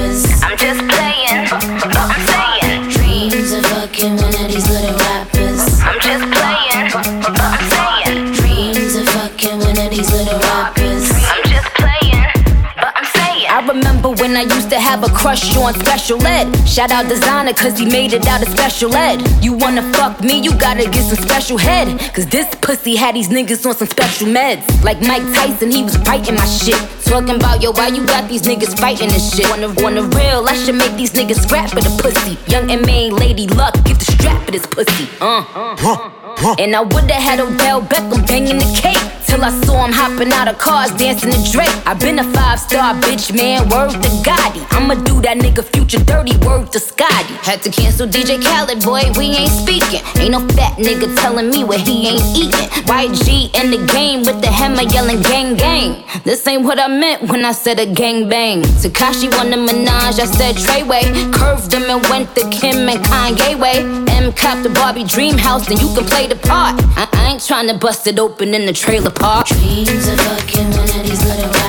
Have 14.96 15.12
a 15.12 15.14
crush 15.14 15.58
on 15.58 15.74
special 15.74 16.26
ed. 16.26 16.56
Shout 16.66 16.90
out 16.90 17.08
Desiigner, 17.08 17.54
cause 17.58 17.78
he 17.78 17.86
made 17.86 18.14
it 18.14 18.26
out 18.28 18.42
of 18.42 18.48
special 18.48 18.96
ed. 18.96 19.22
You 19.44 19.52
wanna 19.52 19.82
fuck 19.92 20.24
me, 20.24 20.40
you 20.40 20.58
gotta 20.58 20.90
get 20.90 21.04
some 21.04 21.22
special 21.22 21.58
head. 21.58 22.00
Cause 22.14 22.26
this 22.28 22.48
pussy 22.62 22.96
had 22.96 23.14
these 23.14 23.28
niggas 23.28 23.66
on 23.66 23.76
some 23.76 23.90
special 23.90 24.30
meds. 24.30 24.64
Like 24.86 25.02
Mike 25.02 25.24
Tyson, 25.34 25.70
he 25.70 25.84
was 25.84 25.98
biting 25.98 26.36
my 26.36 26.46
shit. 26.46 26.80
Talking 27.04 27.36
about, 27.36 27.62
yo, 27.62 27.74
why 27.74 27.90
you 27.90 28.08
got 28.08 28.30
these 28.30 28.44
niggas 28.44 28.80
fighting 28.80 29.10
this 29.10 29.36
shit? 29.36 29.50
Wanna, 29.50 29.74
wanna 29.84 30.04
real, 30.04 30.48
I 30.48 30.56
should 30.56 30.76
make 30.76 30.96
these 30.96 31.12
niggas 31.12 31.44
scrap 31.44 31.72
for 31.72 31.82
the 31.82 31.92
pussy. 32.02 32.38
Young 32.50 32.72
and 32.72 32.86
main 32.86 33.18
lady 33.18 33.48
luck, 33.48 33.74
get 33.84 34.00
the 34.00 34.06
strap 34.06 34.46
for 34.46 34.52
this 34.52 34.66
pussy. 34.66 35.10
Uh. 35.20 36.56
And 36.58 36.74
I 36.74 36.80
would've 36.80 37.12
had 37.12 37.42
Odell 37.42 37.82
Beckham 37.82 38.26
banging 38.26 38.60
the 38.60 38.80
cake. 38.82 39.25
Till 39.36 39.44
I 39.44 39.52
saw 39.66 39.84
him 39.84 39.92
hopping 39.92 40.32
out 40.32 40.48
of 40.48 40.58
cars, 40.58 40.92
dancing 40.92 41.30
to 41.30 41.52
Drake. 41.52 41.68
i 41.86 41.94
been 41.94 42.20
a 42.20 42.24
five 42.24 42.58
star 42.58 42.96
bitch, 42.96 43.36
man, 43.36 43.68
word 43.68 43.92
to 43.92 44.10
Gotti. 44.24 44.66
I'ma 44.72 44.96
do 45.04 45.20
that 45.24 45.36
nigga 45.36 45.62
future 45.62 46.00
dirty, 46.06 46.38
word 46.48 46.72
to 46.72 46.80
Scotty. 46.80 47.34
Had 47.44 47.62
to 47.64 47.70
cancel 47.70 48.08
DJ 48.08 48.42
Khaled, 48.42 48.82
boy, 48.86 49.04
we 49.20 49.36
ain't 49.36 49.52
speaking. 49.52 50.00
Ain't 50.16 50.32
no 50.32 50.40
fat 50.56 50.80
nigga 50.80 51.14
telling 51.20 51.50
me 51.50 51.66
what 51.66 51.82
he 51.82 52.08
ain't 52.08 52.24
eating. 52.32 52.70
YG 52.88 53.52
in 53.60 53.72
the 53.76 53.82
game 53.92 54.20
with 54.24 54.40
the 54.40 54.48
hammer 54.48 54.84
yelling 54.84 55.22
gang 55.22 55.58
gang. 55.58 56.06
This 56.24 56.48
ain't 56.48 56.64
what 56.64 56.80
I 56.80 56.88
meant 56.88 57.30
when 57.30 57.44
I 57.44 57.52
said 57.52 57.78
a 57.78 57.86
gang 57.86 58.30
bang. 58.30 58.62
Tekashi 58.62 59.28
won 59.36 59.50
the 59.50 59.58
Minaj, 59.58 60.18
I 60.18 60.28
said 60.32 60.56
Treyway. 60.56 61.12
Curved 61.34 61.74
him 61.74 61.84
and 61.90 62.02
went 62.08 62.34
the 62.36 62.48
Kim 62.56 62.88
and 62.88 63.04
Kanye 63.04 63.60
way. 63.60 63.84
M 64.16 64.32
cop 64.32 64.64
the 64.64 64.70
Barbie 64.70 65.04
dream 65.04 65.38
house, 65.38 65.68
then 65.68 65.78
you 65.78 65.94
can 65.94 66.06
play 66.06 66.26
the 66.26 66.38
part. 66.38 66.80
I, 66.96 67.10
I 67.12 67.32
ain't 67.34 67.46
trying 67.46 67.68
to 67.68 67.78
bust 67.78 68.08
it 68.08 68.18
open 68.18 68.54
in 68.54 68.66
the 68.66 68.72
trailer 68.72 69.12
park. 69.12 69.25
Dreams 69.26 70.08
of 70.08 70.20
fucking 70.20 70.70
one 70.70 70.84
of 70.84 71.04
little 71.26 71.65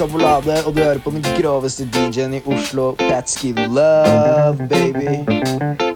er 0.00 0.66
og 0.66 0.74
du 0.74 0.82
hører 0.82 0.98
på 0.98 1.10
den 1.10 1.22
groveste 1.22 1.84
DJ-en 1.84 2.34
i 2.34 2.42
Oslo, 2.46 2.94
Patski 2.98 3.52
Love, 3.52 4.68
baby. 4.68 5.93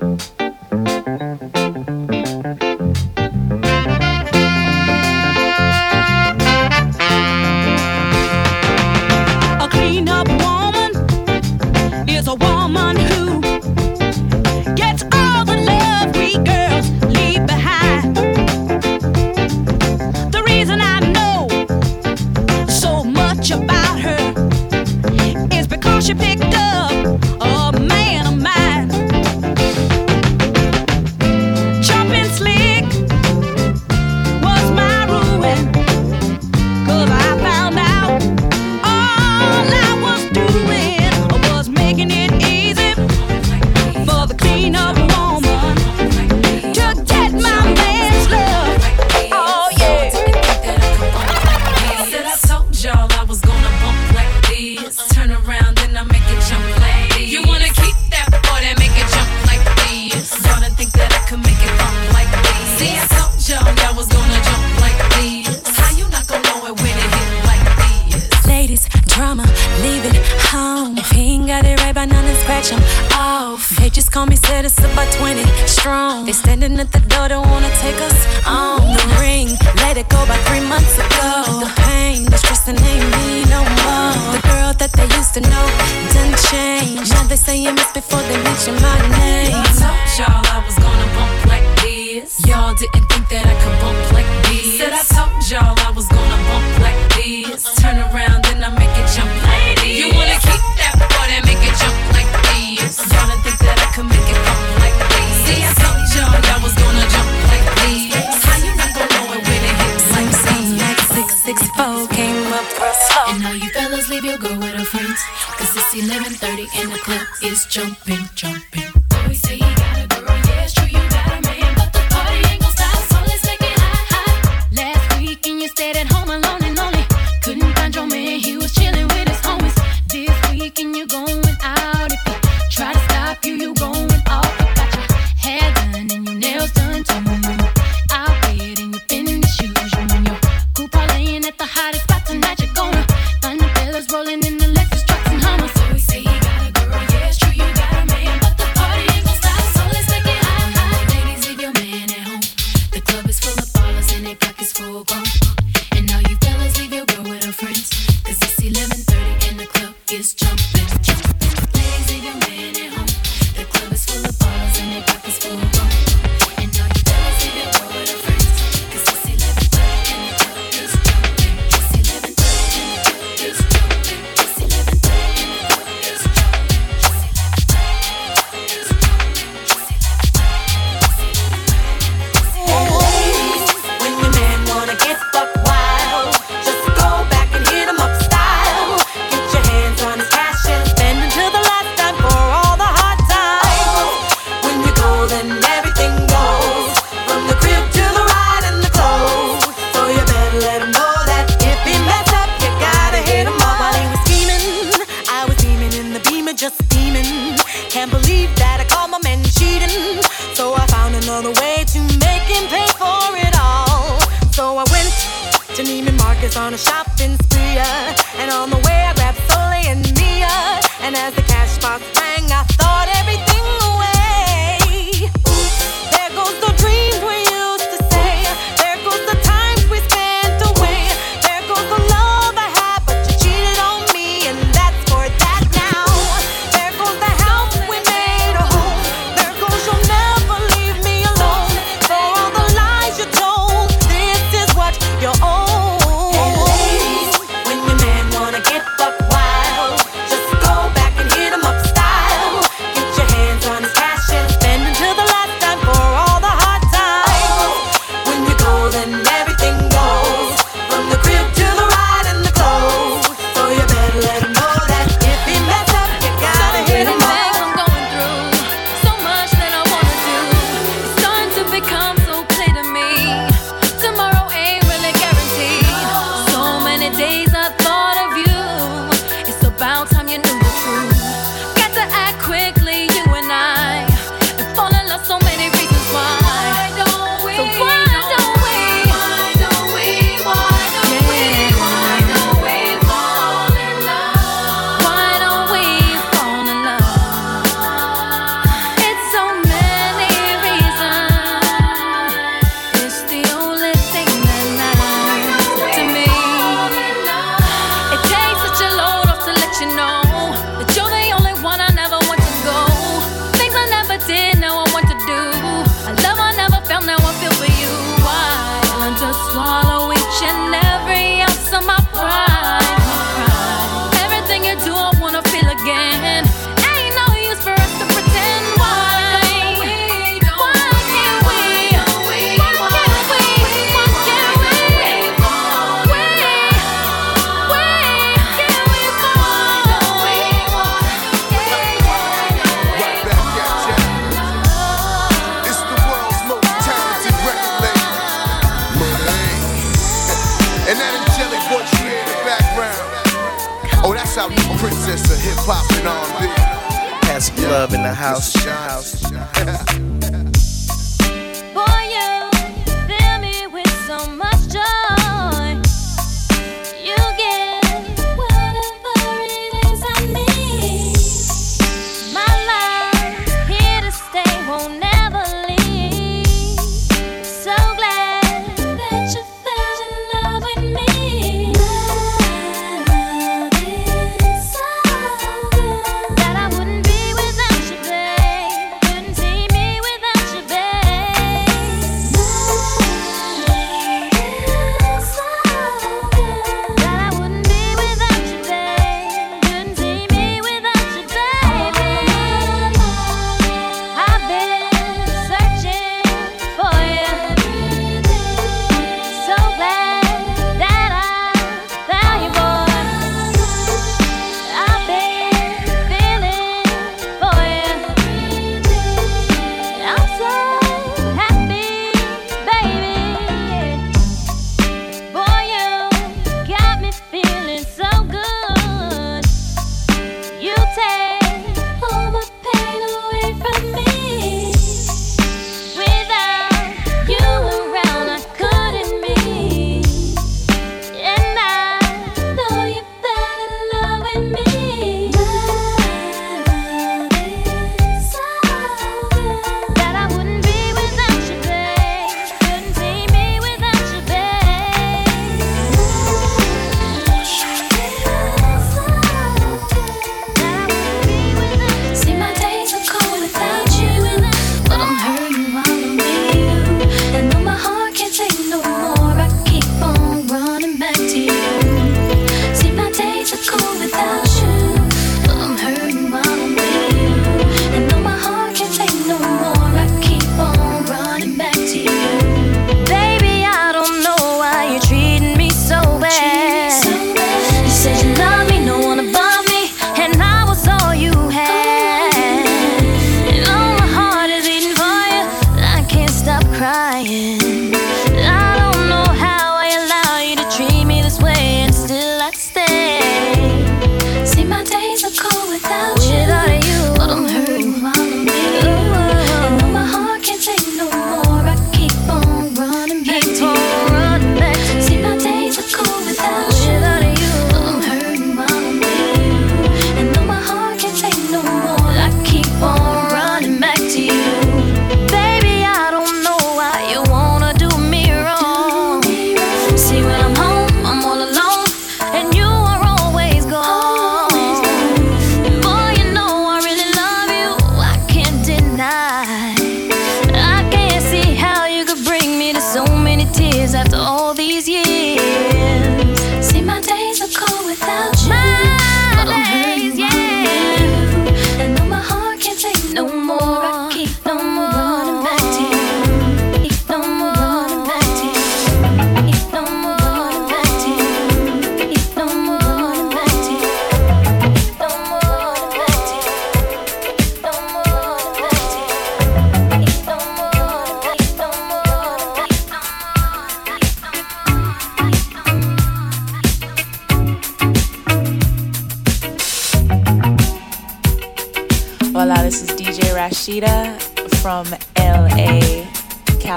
Princess 355.69 355.91
of 355.91 355.97
hip 355.97 356.05
hop 356.07 357.29
and 357.29 357.71
Love 357.71 357.93
in 357.95 358.03
the 358.03 358.15
house. 358.15 359.28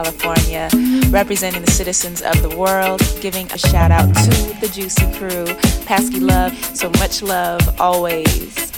California, 0.02 0.68
representing 1.12 1.62
the 1.62 1.70
citizens 1.70 2.24
of 2.24 2.42
the 2.42 2.50
world, 2.58 3.02
giving 3.22 3.46
a 3.52 3.58
shout 3.58 3.92
out 3.92 4.08
to 4.08 4.32
the 4.60 4.68
Juicy 4.74 5.06
Crew. 5.14 5.46
Pasky 5.86 6.20
Love, 6.20 6.54
so 6.76 6.90
much 6.98 7.22
love 7.22 7.80
always. 7.80 8.72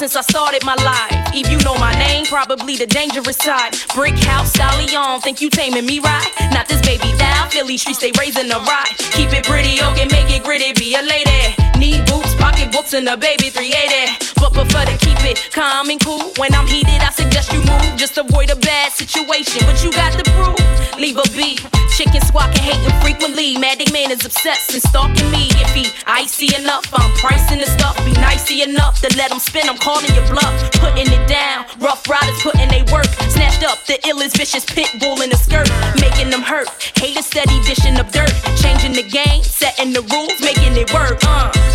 Since 0.00 0.16
I 0.16 0.22
started 0.22 0.64
my 0.64 0.76
life. 0.76 1.12
If 1.34 1.50
you 1.50 1.58
know 1.58 1.74
my 1.74 1.92
name, 1.98 2.24
probably 2.24 2.74
the 2.74 2.86
dangerous 2.86 3.36
side. 3.36 3.76
Brick 3.94 4.16
house, 4.16 4.50
stallion, 4.50 5.20
think 5.20 5.42
you 5.42 5.50
taming 5.50 5.84
me 5.84 5.98
right? 5.98 6.26
Not 6.52 6.68
this 6.68 6.80
baby 6.80 7.12
down, 7.18 7.50
Philly 7.50 7.76
streets, 7.76 7.98
they 7.98 8.10
raising 8.18 8.50
a 8.50 8.58
ride. 8.60 8.96
Keep 8.96 9.34
it 9.34 9.44
pretty, 9.44 9.82
okay, 9.92 10.08
make 10.08 10.34
it 10.34 10.42
gritty, 10.42 10.72
be 10.72 10.94
a 10.94 11.02
lady. 11.02 11.59
Need 11.80 12.04
boots, 12.04 12.34
pocket 12.34 12.70
books, 12.72 12.92
and 12.92 13.08
a 13.08 13.16
baby 13.16 13.48
380. 13.48 14.36
But 14.36 14.52
prefer 14.52 14.84
to 14.84 14.96
keep 15.00 15.16
it 15.24 15.48
calm 15.50 15.88
and 15.88 15.98
cool. 16.04 16.28
When 16.36 16.52
I'm 16.52 16.66
heated, 16.66 17.00
I 17.00 17.08
suggest 17.08 17.50
you 17.54 17.64
move. 17.64 17.96
Just 17.96 18.18
avoid 18.18 18.50
a 18.50 18.56
bad 18.56 18.92
situation, 18.92 19.64
but 19.64 19.82
you 19.82 19.90
got 19.90 20.12
the 20.12 20.28
proof. 20.36 20.60
Leave 21.00 21.16
a 21.16 21.24
beat. 21.32 21.64
Chicken 21.96 22.20
squawking, 22.28 22.60
hating 22.60 23.00
frequently. 23.00 23.56
Maddie 23.56 23.90
man 23.92 24.10
is 24.10 24.24
obsessed 24.26 24.76
and 24.76 24.82
stalking 24.82 25.30
me. 25.32 25.48
If 25.56 25.72
he 25.72 25.88
icy 26.06 26.54
enough, 26.54 26.84
I'm 26.92 27.08
pricing 27.16 27.64
the 27.64 27.64
stuff. 27.64 27.96
Be 28.04 28.12
nicey 28.12 28.60
enough 28.60 29.00
to 29.00 29.08
let 29.16 29.32
him 29.32 29.40
spin. 29.40 29.64
I'm 29.64 29.78
calling 29.78 30.12
your 30.12 30.28
bluff, 30.28 30.52
putting 30.84 31.08
it 31.08 31.24
down. 31.28 31.64
Rough 31.80 32.06
riders 32.08 32.36
putting 32.42 32.68
they 32.68 32.84
work. 32.92 33.08
Snatched 33.32 33.64
up 33.64 33.80
the 33.88 33.96
illest 34.04 34.36
vicious 34.36 34.64
pit 34.64 34.92
bull 35.00 35.22
in 35.22 35.32
a 35.32 35.36
skirt, 35.36 35.68
making 35.96 36.28
them 36.28 36.42
hurt. 36.42 36.68
Haters 37.00 37.24
steady 37.24 37.56
dishing 37.64 37.96
up 37.96 38.12
dirt, 38.12 38.32
changing 38.60 38.92
the 38.92 39.08
game, 39.08 39.42
setting 39.42 39.92
the 39.92 40.02
rules, 40.12 40.40
making 40.44 40.76
it 40.76 40.92
work. 40.92 41.18
Uh. 41.24 41.69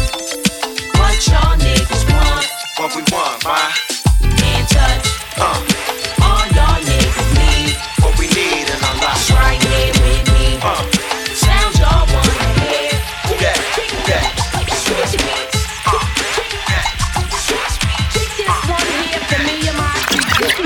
What 1.16 1.28
y'all 1.28 1.57
niggas 1.57 2.11
want? 2.11 2.45
what 2.78 2.93
we 2.93 3.01
want, 3.16 3.41
ma? 3.45 3.55
Can't 4.36 4.68
touch. 4.68 5.07
Uh, 5.38 5.75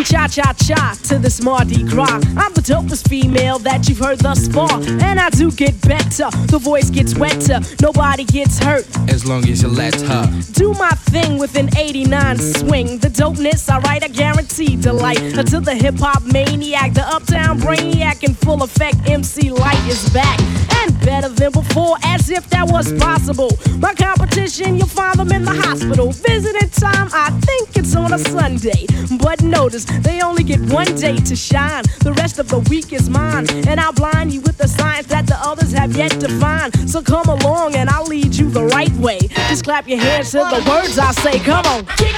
Cha 0.10 0.28
cha 0.28 0.53
cha 0.53 0.97
to 1.03 1.20
this 1.20 1.39
Mardi 1.39 1.84
Gras. 1.84 2.20
I'm 2.36 2.51
the 2.55 2.64
dopest 2.66 3.07
female 3.07 3.60
that 3.60 3.88
you've 3.88 3.99
heard 3.99 4.18
thus 4.18 4.47
far. 4.47 4.82
And 4.82 5.20
I 5.20 5.30
do 5.30 5.51
get 5.51 5.80
better. 5.82 6.32
The 6.47 6.57
voice 6.57 6.89
gets 6.89 7.14
wetter. 7.14 7.60
Nobody 7.80 8.24
gets 8.24 8.57
hurt. 8.57 8.88
As 9.07 9.28
long 9.28 9.47
as 9.47 9.62
you 9.62 9.68
let 9.68 10.01
her. 10.01 10.26
Do 10.53 10.74
my 10.74 10.89
thing 11.14 11.38
with 11.38 11.55
an 11.55 11.70
89 11.78 12.38
swing. 12.39 12.97
The 12.97 13.10
dopeness, 13.10 13.70
I 13.70 13.78
write, 13.82 14.03
I 14.03 14.07
guarantee 14.07 14.76
delight. 14.78 15.22
Until 15.22 15.62
the 15.62 15.76
hip 15.76 15.99
hop 15.99 16.24
maniac, 16.24 16.93
the 16.95 17.05
uptown 17.05 17.60
brainiac 17.60 18.24
in 18.24 18.34
full 18.34 18.64
effect, 18.64 19.07
MC 19.07 19.51
Lyte 19.51 19.88
is 19.88 20.10
back. 20.10 20.39
And 20.82 20.99
better 21.05 21.30
than 21.30 21.51
before, 21.51 21.97
as 22.03 22.32
if 22.32 22.49
that 22.49 22.68
was 22.68 22.91
possible. 22.93 23.51
My 23.78 23.93
competition, 23.93 24.76
you'll 24.76 24.88
find 24.88 25.20
them 25.20 25.32
in 25.32 25.43
the 25.43 25.53
hospital. 25.53 26.12
Visiting 26.12 26.70
time, 26.70 27.10
I 27.14 27.30
think 27.45 27.78
it's 27.78 27.95
on 27.95 28.14
a 28.14 28.18
Sunday. 28.18 28.88
But 29.22 29.43
notice, 29.43 29.86
they 30.03 30.21
only 30.21 30.43
get 30.43 30.59
one 30.71 30.93
day 30.95 31.17
to 31.17 31.35
shine. 31.35 31.83
The 32.01 32.13
rest 32.13 32.39
of 32.39 32.47
the 32.47 32.59
week 32.69 32.93
is 32.93 33.09
mine. 33.09 33.47
And 33.67 33.79
I'll 33.79 33.93
blind 33.93 34.33
you 34.33 34.41
with 34.41 34.57
the 34.57 34.67
science 34.67 35.07
that 35.07 35.27
the 35.27 35.35
others 35.35 35.71
have 35.73 35.95
yet 35.95 36.11
to 36.21 36.29
find. 36.39 36.73
So 36.89 37.01
come 37.01 37.27
along 37.27 37.75
and 37.75 37.89
I'll 37.89 38.05
lead 38.05 38.35
you 38.35 38.49
the 38.49 38.65
right 38.65 38.93
way. 38.93 39.19
Just 39.49 39.63
clap 39.63 39.87
your 39.87 39.99
hands 39.99 40.31
to 40.31 40.37
the 40.37 40.63
words 40.69 40.97
I 40.97 41.11
say. 41.11 41.39
Come 41.39 41.65
on. 41.65 41.85
Kick, 41.97 42.15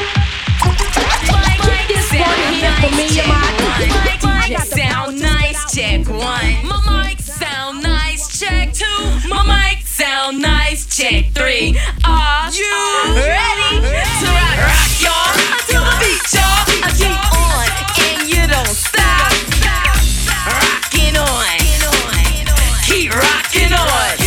here 2.59 2.73
for 2.81 2.91
me 2.97 3.07
and 3.21 3.29
my 3.29 3.49
My 4.23 4.49
mic 4.49 4.59
sound 4.61 5.21
nice, 5.21 5.75
check 5.75 6.09
one. 6.09 6.67
My 6.67 7.09
mic 7.09 7.21
sound 7.21 7.83
nice, 7.83 8.39
check 8.39 8.73
two. 8.73 9.29
My 9.29 9.43
mic 9.45 9.88
sound 9.99 10.41
nice, 10.41 10.87
check 10.87 11.25
three. 11.35 11.77
Are 12.05 12.51
you 12.53 12.71
ready 13.17 13.83
to 13.83 14.29
rock, 14.31 14.59
rock 14.63 14.95
y'all? 15.03 15.35
Until 15.59 15.83
the 15.83 15.95
beat, 15.99 16.23
y'all. 16.39 16.63
I 16.87 16.95
keep 16.95 17.19
on 17.35 17.67
and 18.07 18.23
you 18.31 18.47
don't 18.47 18.77
stop. 18.79 19.33
Rocking 20.47 21.17
on, 21.19 21.59
keep 22.87 23.13
rocking 23.13 23.73
on. 23.73 24.18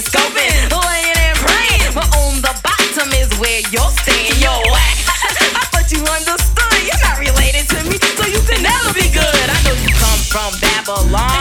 and 0.00 0.08
scoping, 0.08 0.84
laying 0.86 1.18
and 1.18 1.36
praying. 1.36 1.92
But 1.94 2.08
on 2.16 2.40
the 2.40 2.54
bottom 2.64 3.12
is 3.12 3.28
where 3.38 3.60
you're 3.70 3.92
staying. 4.00 4.40
Yo, 4.40 4.52
whack. 4.72 4.96
I 5.60 5.64
thought 5.68 5.92
you 5.92 6.00
understood. 6.00 6.80
You're 6.88 7.02
not 7.04 7.18
related 7.18 7.68
to 7.68 7.78
me, 7.84 7.96
so 8.16 8.24
you 8.26 8.40
can 8.48 8.62
never 8.62 8.92
be 8.94 9.08
good. 9.12 9.46
I 9.50 9.58
know 9.64 9.76
you 9.76 9.92
come 9.92 10.20
from 10.32 10.50
Babylon. 10.60 11.39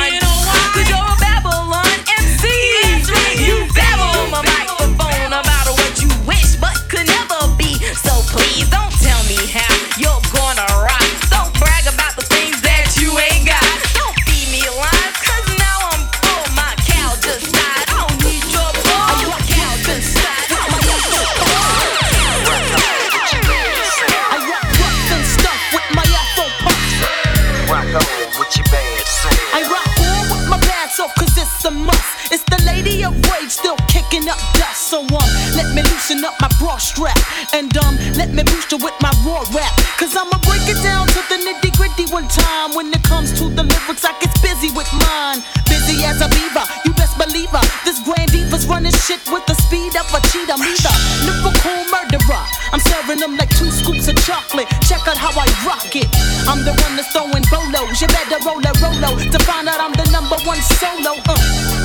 Time. 42.29 42.75
When 42.75 42.93
it 42.93 43.03
comes 43.03 43.33
to 43.39 43.49
the 43.49 43.63
lyrics, 43.63 44.05
I 44.05 44.13
get 44.21 44.33
busy 44.41 44.69
with 44.71 44.89
mine. 45.09 45.41
Busy 45.65 46.05
as 46.05 46.21
a 46.21 46.29
beaver, 46.29 46.65
you 46.85 46.93
best 46.93 47.17
believe 47.17 47.49
her. 47.49 47.65
This 47.85 47.99
grand 48.05 48.31
diva's 48.31 48.65
running 48.67 48.93
shit 48.93 49.21
with 49.33 49.45
the 49.45 49.55
speed 49.67 49.95
of 49.97 50.07
a 50.13 50.19
cheetah. 50.29 50.57
Me 50.61 50.71
the 50.77 50.93
lyrical 51.25 51.79
murderer. 51.89 52.43
I'm 52.71 52.79
serving 52.79 53.19
them 53.19 53.37
like 53.37 53.49
two 53.57 53.71
scoops 53.71 54.07
of 54.07 54.15
chocolate. 54.25 54.69
Check 54.85 55.01
out 55.09 55.17
how 55.17 55.33
I 55.33 55.49
rock 55.65 55.89
it. 55.95 56.09
I'm 56.45 56.61
the 56.61 56.73
one 56.85 56.93
that's 56.95 57.09
throwing 57.11 57.45
bolos. 57.49 57.97
You 57.97 58.07
better 58.13 58.37
roll 58.45 58.61
a 58.61 58.71
rolo 58.77 59.17
to 59.17 59.39
find 59.45 59.65
out 59.65 59.81
I'm 59.81 59.93
the 59.93 60.05
number 60.13 60.37
one 60.45 60.61
solo. 60.77 61.17
Uh, 61.25 61.37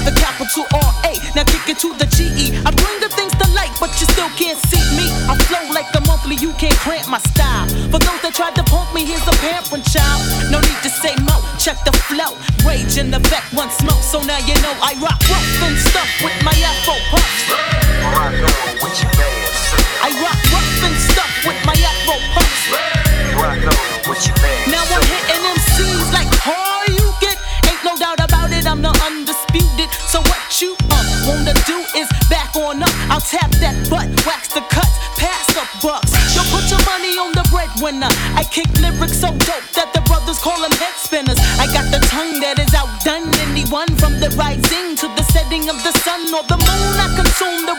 the 0.05 0.12
capital 0.20 0.68
R 0.76 0.92
A. 1.09 1.12
Now 1.32 1.45
kick 1.49 1.72
it 1.72 1.78
to 1.80 1.97
the 1.97 2.07
G 2.12 2.28
E. 2.36 2.45
I 2.64 2.70
bring 2.70 3.01
the 3.01 3.09
things 3.09 3.32
to 3.40 3.47
light, 3.57 3.72
but 3.80 3.90
you 3.97 4.07
still 4.12 4.28
can't 4.36 4.61
see 4.68 4.84
me. 4.92 5.09
I 5.24 5.36
flow 5.49 5.64
like 5.72 5.88
a 5.97 6.01
monthly, 6.05 6.36
you 6.36 6.53
can't 6.61 6.76
cramp 6.76 7.09
my 7.09 7.18
style. 7.32 7.66
For 7.88 7.99
those 7.99 8.20
that 8.20 8.34
tried 8.36 8.55
to 8.61 8.63
me, 8.95 9.05
here's 9.05 9.26
a 9.26 9.34
parent 9.42 9.84
child. 9.90 10.22
No 10.55 10.62
need 10.62 10.80
to 10.86 10.88
say 10.88 11.12
mo, 11.26 11.42
check 11.59 11.76
the 11.84 11.92
flow. 12.07 12.38
Rage 12.62 12.97
in 12.97 13.11
the 13.11 13.18
back, 13.28 13.42
one 13.53 13.68
smoke, 13.68 14.01
so 14.01 14.22
now 14.22 14.38
you 14.47 14.55
know 14.62 14.72
I 14.78 14.95
rock 15.03 15.18
rough 15.26 15.62
and 15.66 15.76
stuff 15.76 16.09
with 16.22 16.38
my 16.47 16.55
afro 16.55 16.95
puffs. 17.11 17.51
I 19.99 20.09
rock 20.22 20.38
rough 20.55 20.78
and 20.86 20.97
stuff 21.11 21.32
with 21.42 21.59
my 21.66 21.74
afro 21.74 22.16
puffs. 22.38 22.62
Now 24.70 24.86
I'm 24.86 25.03
hitting 25.11 25.42
MCs 25.42 26.14
like 26.14 26.30
how 26.38 26.86
you 26.86 27.11
get. 27.20 27.36
Ain't 27.66 27.82
no 27.84 27.97
doubt 27.99 28.22
about 28.22 28.53
it, 28.53 28.64
I'm 28.66 28.80
the 28.80 28.95
undisputed. 29.03 29.90
So 30.07 30.20
what 30.30 30.62
you 30.62 30.76
uh, 30.90 31.03
wanna 31.26 31.55
do 31.66 31.82
is 31.99 32.09
back 32.30 32.55
on 32.55 32.82
up. 32.82 32.95
I'll 33.11 33.20
tap 33.20 33.51
that 33.59 33.74
butt, 33.90 34.07
wax 34.24 34.53
breadwinner. 37.85 38.09
I 38.35 38.45
kick 38.51 38.68
lyrics 38.80 39.20
so 39.20 39.28
dope 39.28 39.68
that 39.76 39.93
the 39.95 40.01
brothers 40.09 40.39
call 40.39 40.61
them 40.61 40.72
head 40.72 40.97
spinners. 40.97 41.39
I 41.61 41.66
got 41.66 41.91
the 41.93 42.01
tongue 42.07 42.41
that 42.41 42.59
is 42.59 42.72
outdone 42.72 43.28
anyone 43.49 43.89
from 43.97 44.20
the 44.20 44.30
rising 44.37 44.97
to 44.97 45.07
the 45.16 45.24
setting 45.32 45.68
of 45.68 45.76
the 45.85 45.93
sun 46.01 46.32
or 46.32 46.45
the 46.49 46.57
moon. 46.57 46.95
I 46.97 47.09
consume 47.16 47.66
the 47.66 47.76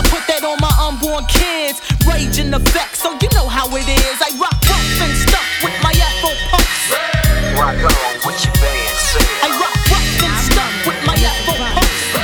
I 0.00 0.02
put 0.08 0.24
that 0.32 0.40
on 0.48 0.56
my 0.64 0.72
unborn 0.80 1.28
kids. 1.28 1.76
Rage 2.08 2.40
in 2.40 2.48
effect, 2.56 2.96
so 2.96 3.12
you 3.20 3.28
know 3.36 3.44
how 3.44 3.68
it 3.76 3.84
is. 3.84 4.16
I 4.16 4.32
rock 4.40 4.56
rough 4.64 5.04
and 5.04 5.12
stuff 5.12 5.44
with 5.60 5.76
my 5.84 5.92
afro 5.92 6.32
puffs. 6.48 6.88
Rock 7.52 7.76
on 7.84 8.16
with 8.24 8.40
your 8.40 8.56
band, 8.64 8.96
say 8.96 9.28
I 9.44 9.52
rock 9.60 9.76
rough 9.92 10.24
and 10.24 10.40
stuff 10.48 10.72
with 10.88 11.00
my 11.04 11.20
afro 11.20 11.52
puffs. 11.76 12.16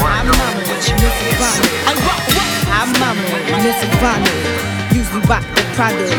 Rock 0.00 0.32
on 0.32 0.64
with 0.64 0.80
your 0.88 0.96
band, 0.96 1.44
say 1.44 1.68
I 1.84 1.92
rock 2.08 2.24
rough. 2.40 2.56
I'm 2.72 2.88
mama, 2.96 3.20
Miss 3.60 3.84
Ivana. 3.84 4.32
Usually 4.96 5.20
rock 5.28 5.59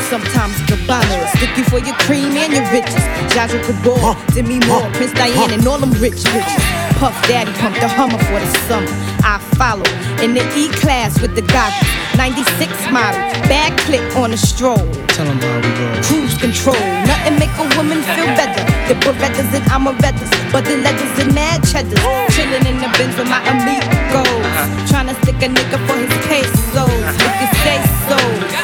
sometimes 0.09 0.57
Gabbana. 0.65 1.27
Sticky 1.37 1.61
for 1.69 1.77
your 1.77 1.95
cream 1.97 2.31
and 2.35 2.51
your 2.51 2.65
riches. 2.71 2.95
Zsa 3.29 3.47
Zsa 3.47 3.61
Gabor, 3.67 4.15
Demi 4.33 4.59
Moore, 4.65 4.89
Princess 4.93 5.13
Di, 5.13 5.53
and 5.53 5.67
all 5.67 5.77
them 5.77 5.91
rich 6.01 6.23
bitches. 6.33 6.65
Puff 6.97 7.15
Daddy 7.27 7.51
pumped 7.53 7.79
the 7.79 7.87
Hummer 7.87 8.17
for 8.17 8.39
the 8.39 8.51
summer. 8.67 8.89
I 9.23 9.37
follow 9.57 9.85
in 10.23 10.33
the 10.33 10.41
E 10.57 10.69
class 10.81 11.21
with 11.21 11.35
the 11.35 11.43
goggles. 11.43 12.00
96 12.21 12.69
model, 12.93 13.17
bad 13.49 13.73
clip 13.81 14.05
on 14.15 14.31
a 14.31 14.37
stroll. 14.37 14.77
Tell 15.17 15.25
them 15.25 15.41
how 15.41 15.57
we 15.57 15.73
roll. 15.73 16.03
Cruise 16.05 16.37
control, 16.37 16.77
nothing 17.09 17.33
make 17.41 17.49
a 17.57 17.65
woman 17.73 17.97
feel 18.13 18.29
better. 18.37 18.61
The 18.85 18.93
Berettas 19.01 19.49
and 19.57 19.65
Amarettas, 19.73 20.29
but 20.53 20.61
the 20.69 20.77
letters 20.85 21.17
and 21.17 21.33
mad 21.33 21.65
cheddars. 21.65 21.97
Chillin' 22.29 22.69
in 22.69 22.77
the 22.77 22.93
Benz 22.93 23.17
with 23.17 23.25
my 23.25 23.41
amigos. 23.49 24.53
Tryna 24.85 25.17
stick 25.25 25.41
a 25.41 25.49
nigga 25.49 25.81
for 25.89 25.97
his 25.97 26.13
pesos. 26.29 26.93
If 27.25 27.41
you 27.41 27.49
say 27.65 27.81
so, 28.05 28.17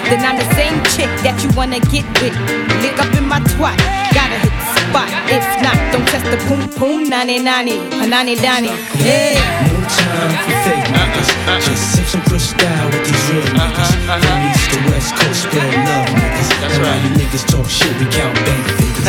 then 0.05 0.22
I'm 0.22 0.38
the 0.38 0.49
same 0.53 0.78
chick 0.93 1.10
that 1.26 1.41
you 1.41 1.49
wanna 1.58 1.82
get 1.89 2.05
with. 2.22 2.38
Lick 2.86 3.01
up 3.01 3.10
in 3.18 3.26
my 3.26 3.41
twat, 3.58 3.74
gotta 4.14 4.38
hit 4.38 4.53
the 4.53 4.68
spot. 4.86 5.10
If 5.34 5.45
not, 5.66 5.78
don't 5.89 6.05
test 6.14 6.30
the 6.30 6.38
poom 6.45 6.62
poom, 6.78 7.10
nani 7.10 7.41
nani, 7.41 7.82
panani 7.97 8.38
dani. 8.38 8.70
Yeah. 9.01 9.34
No 9.66 9.82
time 9.97 10.30
for 10.45 10.53
fake 10.62 10.96
niggas. 11.18 11.65
Just 11.65 11.84
sip 11.95 12.05
some 12.05 12.22
Cristal 12.22 12.86
with 12.91 13.05
these 13.05 13.30
real 13.32 13.45
niggas. 13.57 13.91
From 14.05 14.41
east 14.49 14.70
to 14.72 14.78
west 14.89 15.15
coast, 15.15 15.41
spread 15.43 15.74
love 15.86 16.09
niggas. 16.09 16.49
And 16.63 16.74
while 16.84 16.99
you 17.01 17.09
niggas 17.18 17.45
talk 17.47 17.68
shit, 17.70 17.93
we 17.99 18.05
count 18.05 18.36
bank 18.45 18.65
figures. 18.78 19.07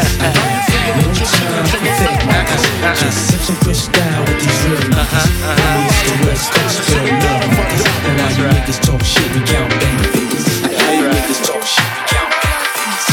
No 0.99 1.13
time 1.13 1.69
for 1.69 1.81
fake 2.01 2.25
niggas. 2.29 2.63
Just 3.01 3.19
sip 3.29 3.41
some 3.41 3.57
Cristal 3.57 4.21
with 4.25 4.41
these 4.41 4.61
real 4.65 4.85
niggas. 4.89 5.27
From 5.43 5.77
east 5.85 6.01
to 6.07 6.13
west 6.27 6.53
coast, 6.53 6.77
spread 6.85 7.13
love 7.25 7.45
niggas. 7.45 7.85
And 8.07 8.15
while 8.19 8.33
you 8.37 8.45
niggas 8.57 8.81
talk 8.81 9.03
shit, 9.05 9.29
we 9.35 9.41
count 9.45 9.71
bank 9.81 10.01
figures. 10.13 10.47
While 10.63 10.95
you 10.95 11.09
niggas 11.13 11.41
talk 11.45 11.63
shit, 11.65 11.85
we 11.85 12.03
count 12.09 12.31
bank 12.43 12.65
figures. 12.73 13.09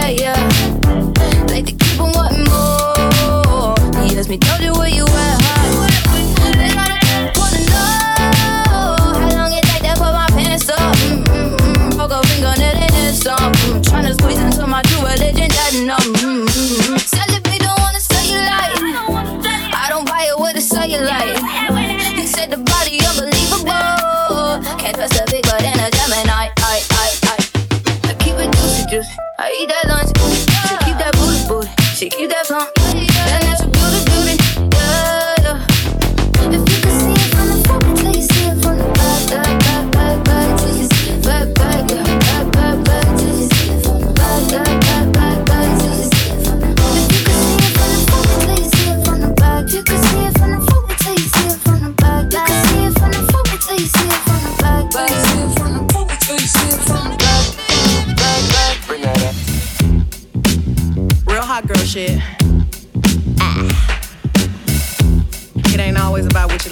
You 0.00 0.32
like 1.48 1.66
to 1.66 1.72
keep 1.72 2.00
on 2.00 2.12
wanting 2.14 2.44
more. 2.50 3.74
He 4.02 4.16
asked 4.16 4.28
me, 4.28 4.38
told 4.38 4.60
you 4.62 4.72
where 4.72 4.88
you 4.88 5.01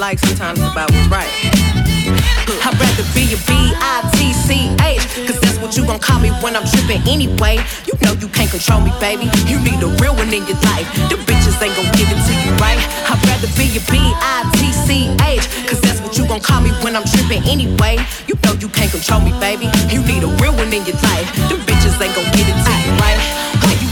like, 0.01 0.19
sometimes 0.19 0.59
it's 0.59 0.73
about 0.73 0.91
what's 0.91 1.09
right. 1.13 1.29
I'd 2.65 2.73
rather 2.81 3.05
be 3.13 3.29
a 3.37 3.39
B-I-T-C-H 3.45 5.05
Cause 5.29 5.39
that's 5.41 5.61
what 5.61 5.77
you 5.77 5.85
gon' 5.85 6.01
call 6.01 6.19
me 6.19 6.31
when 6.41 6.57
I'm 6.57 6.65
trippin' 6.65 7.05
anyway 7.07 7.61
You 7.85 7.95
know 8.03 8.17
you 8.17 8.27
can't 8.33 8.51
control 8.51 8.81
me, 8.81 8.91
baby 8.99 9.29
You 9.45 9.61
need 9.61 9.79
a 9.85 9.93
real 10.01 10.17
one 10.17 10.33
in 10.33 10.49
your 10.49 10.59
life 10.73 10.89
The 11.13 11.21
bitches 11.29 11.61
ain't 11.61 11.77
gon' 11.77 11.93
give 12.01 12.09
it 12.09 12.17
to 12.17 12.33
you, 12.33 12.51
right? 12.57 12.81
I'd 13.13 13.21
rather 13.29 13.47
be 13.61 13.77
a 13.77 13.83
B-I-T-C-H 13.93 15.45
Cause 15.69 15.81
that's 15.85 16.01
what 16.01 16.17
you 16.17 16.27
gon' 16.27 16.41
call 16.41 16.65
me 16.65 16.73
when 16.81 16.97
I'm 16.97 17.05
trippin' 17.05 17.45
anyway 17.45 18.01
You 18.27 18.41
know 18.43 18.57
you 18.57 18.73
can't 18.73 18.91
control 18.91 19.21
me, 19.21 19.37
baby 19.37 19.69
You 19.93 20.01
need 20.09 20.25
a 20.25 20.33
real 20.41 20.57
one 20.57 20.73
in 20.73 20.83
your 20.89 20.97
life 21.05 21.29
The 21.53 21.61
bitches 21.69 22.01
ain't 22.01 22.17
gon' 22.17 22.25
give 22.33 22.49
it 22.49 22.57
to 22.57 22.73
you, 22.89 22.93
right? 22.97 23.41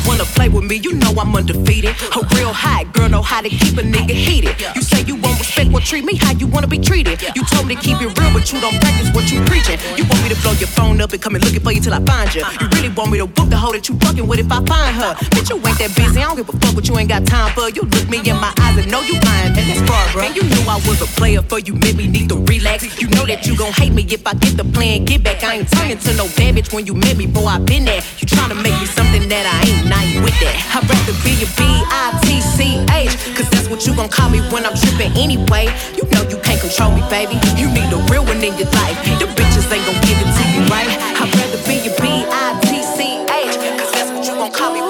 Wanna 0.08 0.24
play 0.24 0.48
with 0.48 0.64
me? 0.64 0.76
You 0.76 0.94
know 0.94 1.12
I'm 1.20 1.36
undefeated 1.36 1.94
A 2.16 2.20
real 2.34 2.52
hot 2.52 2.92
girl 2.94 3.08
know 3.08 3.22
how 3.22 3.42
to 3.42 3.48
keep 3.48 3.76
a 3.76 3.82
nigga 3.82 4.16
heated 4.26 4.56
You 4.74 4.82
say 4.82 5.02
you 5.02 5.14
want 5.16 5.38
what's 5.38 5.48
respect 5.58 5.74
or 5.74 5.80
treat 5.80 6.04
me 6.04 6.16
how 6.16 6.32
you 6.32 6.46
wanna 6.46 6.66
be 6.66 6.78
treated. 6.78 7.20
You 7.34 7.44
told 7.44 7.66
me 7.66 7.74
to 7.74 7.80
keep 7.80 8.00
it 8.00 8.10
real, 8.18 8.32
but 8.32 8.52
you 8.52 8.60
don't 8.60 8.78
practice 8.80 9.10
what 9.14 9.30
you 9.30 9.42
preaching. 9.44 9.78
You 9.96 10.04
want 10.06 10.22
me 10.22 10.28
to 10.30 10.38
blow 10.42 10.52
your 10.52 10.68
phone 10.68 11.00
up 11.00 11.12
and 11.12 11.20
come 11.20 11.34
and 11.34 11.44
looking 11.44 11.60
for 11.60 11.72
you 11.72 11.80
till 11.80 11.94
I 11.94 12.00
find 12.04 12.34
you. 12.34 12.42
You 12.60 12.68
really 12.74 12.90
want 12.90 13.10
me 13.10 13.18
to 13.18 13.26
whoop 13.26 13.50
the 13.50 13.56
hoe 13.56 13.72
that 13.72 13.88
you 13.88 13.98
fucking 13.98 14.26
with 14.26 14.38
if 14.38 14.50
I 14.50 14.62
find 14.64 14.94
her. 14.96 15.14
Bitch, 15.34 15.50
you 15.50 15.56
ain't 15.56 15.78
that 15.78 15.94
busy. 15.96 16.20
I 16.20 16.24
don't 16.28 16.36
give 16.36 16.48
a 16.48 16.52
fuck 16.58 16.74
what 16.74 16.88
you 16.88 16.96
ain't 16.98 17.08
got 17.08 17.26
time 17.26 17.52
for. 17.54 17.68
You 17.70 17.82
look 17.82 18.08
me 18.08 18.18
in 18.18 18.36
my 18.36 18.52
eyes 18.60 18.78
and 18.78 18.90
know 18.90 19.00
you 19.00 19.14
lying, 19.20 19.54
man. 19.54 19.66
That's 19.68 19.82
Barbara. 19.88 20.26
And 20.26 20.36
you 20.36 20.42
knew 20.42 20.64
I 20.68 20.76
was 20.86 21.00
a 21.02 21.08
player 21.18 21.42
for 21.42 21.58
you, 21.58 21.74
made 21.74 21.96
me 21.96 22.06
need 22.06 22.28
to 22.30 22.36
relax. 22.36 22.84
You 23.00 23.08
know 23.08 23.26
that 23.26 23.46
you 23.46 23.56
gon' 23.56 23.72
hate 23.72 23.92
me 23.92 24.04
if 24.08 24.26
I 24.26 24.34
get 24.34 24.56
the 24.56 24.64
plan, 24.64 25.04
get 25.04 25.22
back. 25.22 25.42
I 25.42 25.56
ain't 25.58 25.70
turning 25.70 25.98
to 25.98 26.14
no 26.14 26.26
bitch 26.58 26.72
when 26.72 26.86
you 26.86 26.94
met 26.94 27.16
me, 27.16 27.26
boy. 27.26 27.46
I 27.46 27.58
been 27.58 27.84
there. 27.84 28.02
You 28.18 28.26
tryna 28.26 28.56
make 28.62 28.74
me 28.80 28.86
something 28.86 29.28
that 29.28 29.44
I 29.46 29.68
ain't, 29.68 29.86
and 29.86 29.94
I 29.98 30.14
ain't 30.14 30.22
with 30.22 30.38
that. 30.38 30.54
I'd 30.78 30.86
rather 30.86 31.16
be 31.26 31.34
a 31.42 31.48
B-I-T-C-H, 31.58 33.12
cause 33.34 33.50
that's 33.50 33.66
what 33.66 33.82
you 33.82 33.98
gon' 33.98 34.08
call 34.08 34.30
me 34.30 34.38
when 34.54 34.62
I'm 34.62 34.78
trippin' 34.78 35.10
anyway. 35.18 35.74
You 35.98 36.06
know 36.14 36.22
you 36.30 36.38
can't 36.38 36.60
control 36.62 36.94
me, 36.94 37.02
baby. 37.10 37.34
You 37.58 37.66
need 37.66 37.90
a 37.90 37.98
real 38.06 38.22
one 38.22 38.38
in 38.38 38.54
your 38.54 38.70
life. 38.78 38.94
The 39.18 39.26
bitches 39.26 39.66
ain't 39.74 39.82
gon' 39.82 39.98
give 40.06 40.18
it 40.22 40.30
to 40.30 40.44
you, 40.54 40.62
right? 40.70 40.86
I'd 41.18 41.26
rather 41.34 41.58
be 41.66 41.82
a 41.82 41.92
B-I-T-C-H, 41.98 43.54
cause 43.58 43.90
that's 43.90 44.10
what 44.14 44.22
you 44.22 44.38
gon' 44.38 44.52
call 44.54 44.70
me 44.70 44.87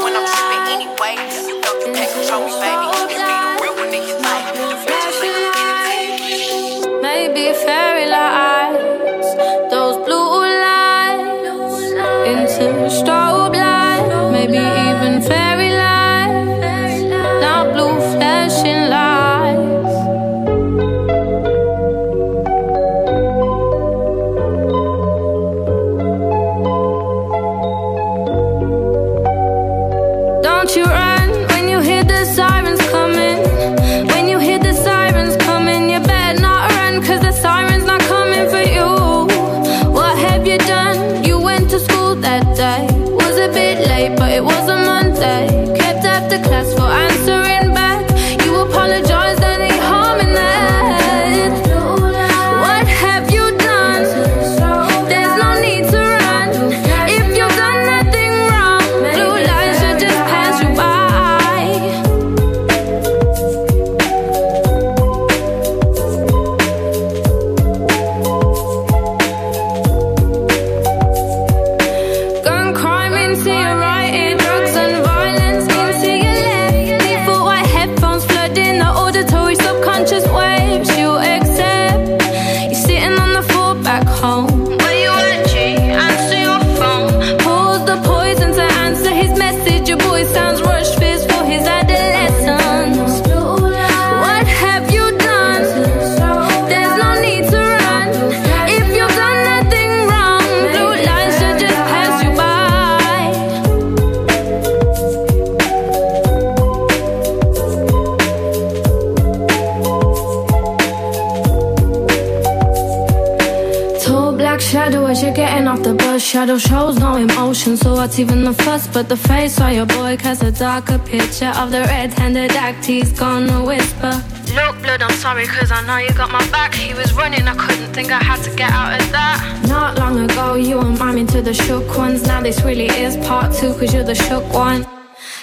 Shadow 116.49 116.59
shows 116.61 116.99
no 116.99 117.17
emotion, 117.17 117.77
so 117.77 117.93
what's 117.93 118.19
even 118.19 118.43
the 118.43 118.55
fuss? 118.55 118.87
But 118.87 119.11
the 119.11 119.19
face 119.19 119.61
of 119.61 119.71
your 119.71 119.85
boy 119.85 120.17
casts 120.17 120.43
a 120.43 120.51
darker 120.51 120.99
picture 120.99 121.53
of 121.61 121.71
the 121.71 121.81
red-handed 121.81 122.53
act 122.53 122.87
he's 122.87 123.13
gonna 123.13 123.63
whisper. 123.63 124.15
Look, 124.55 124.81
blood, 124.81 125.03
I'm 125.03 125.13
sorry, 125.19 125.47
cause 125.47 125.71
I 125.71 125.85
know 125.87 125.99
you 125.99 126.09
got 126.15 126.31
my 126.31 126.41
back. 126.49 126.73
He 126.73 126.95
was 126.95 127.13
running, 127.13 127.47
I 127.47 127.55
couldn't 127.55 127.93
think 127.93 128.11
I 128.11 128.25
had 128.25 128.43
to 128.45 128.51
get 128.57 128.71
out 128.73 128.99
of 128.99 129.13
that. 129.13 129.67
Not 129.69 129.99
long 129.99 130.19
ago, 130.21 130.55
you 130.55 130.79
were 130.79 130.91
miming 130.91 131.27
to 131.35 131.43
the 131.43 131.53
shook 131.53 131.87
ones. 131.99 132.23
Now 132.27 132.41
this 132.41 132.63
really 132.63 132.87
is 132.87 133.19
part 133.27 133.53
two, 133.53 133.75
cause 133.75 133.93
you're 133.93 134.03
the 134.03 134.15
shook 134.15 134.51
one. 134.55 134.87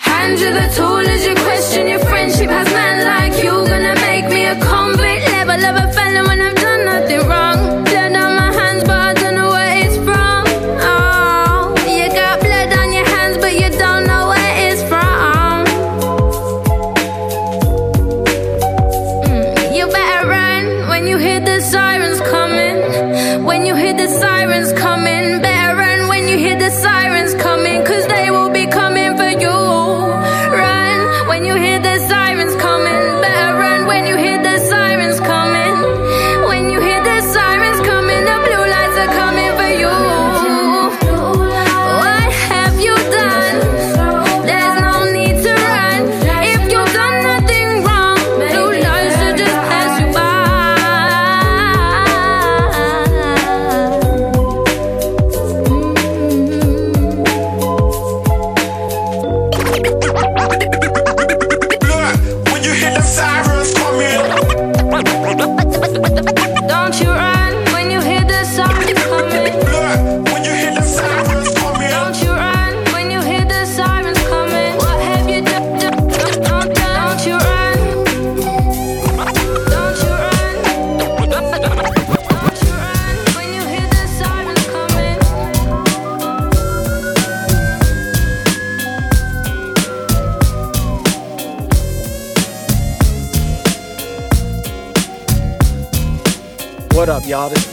Hand 0.02 0.40
you 0.40 0.52
the 0.54 0.74
tool 0.76 1.06
as 1.06 1.24
you 1.24 1.36
question 1.36 1.88
your 1.88 2.00
friendship. 2.00 2.50
Has 2.50 2.68
man 2.74 3.06
like 3.06 3.44
you 3.44 3.52
gonna 3.52 3.94
make 4.10 4.26
me 4.26 4.48
a 4.48 4.60
convict? 4.60 5.24
Level 5.30 5.66
of 5.70 5.76
a 5.84 5.94
felon 5.94 6.26
when 6.26 6.42
I've 6.42 6.45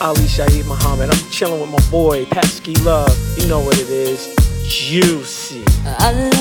Ali 0.03 0.27
Shaheed 0.27 0.67
Muhammad. 0.67 1.11
I'm 1.11 1.31
chilling 1.31 1.61
with 1.61 1.71
my 1.71 1.89
boy, 1.89 2.25
Patsky 2.25 2.75
Love. 2.85 3.17
You 3.39 3.47
know 3.47 3.61
what 3.61 3.79
it 3.79 3.89
is. 3.89 4.35
Juicy. 4.67 5.63
Uh, 5.87 6.32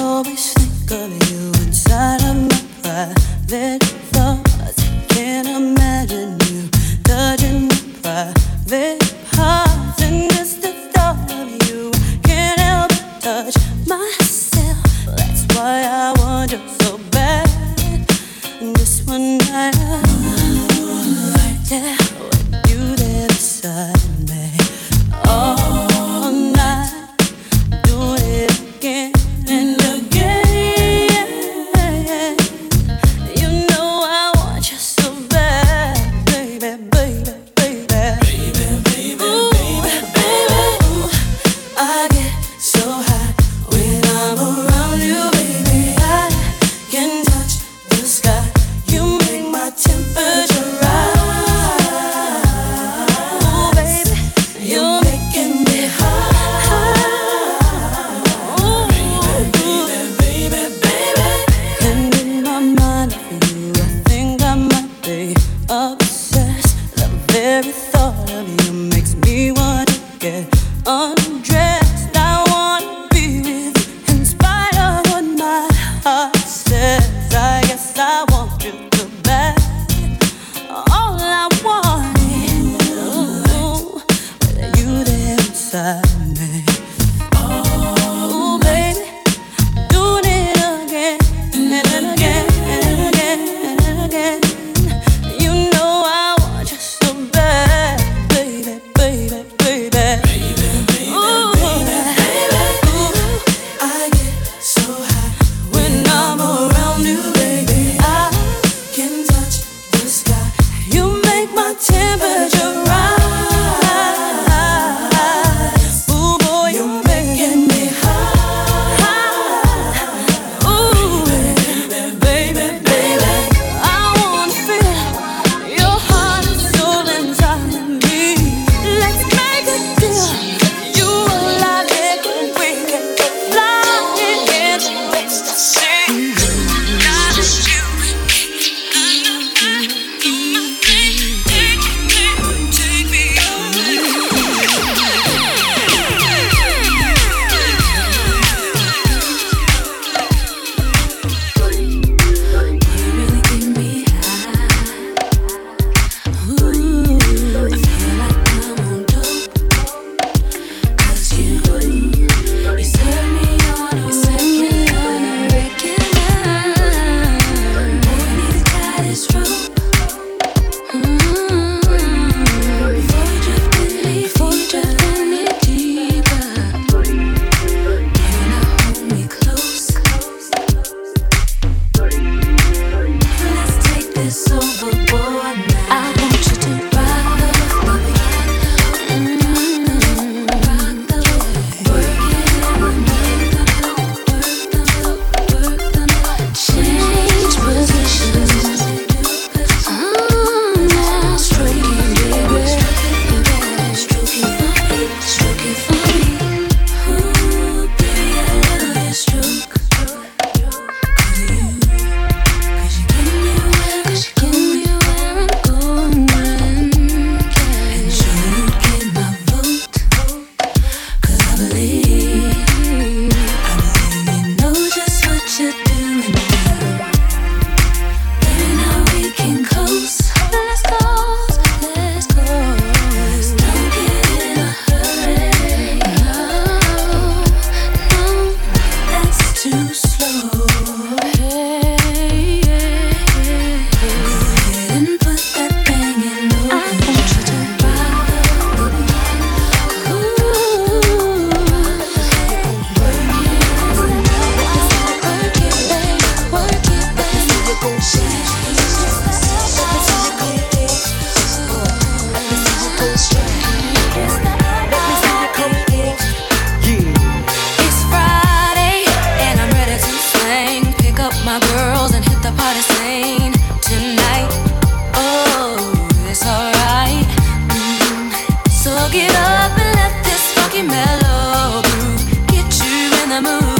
get 279.11 279.35
up 279.35 279.77
and 279.77 279.95
let 279.95 280.23
this 280.23 280.53
funky 280.53 280.81
mellow 280.81 281.81
groove 281.81 282.47
get 282.47 282.79
you 282.79 283.23
in 283.23 283.29
the 283.29 283.41
mood. 283.41 283.70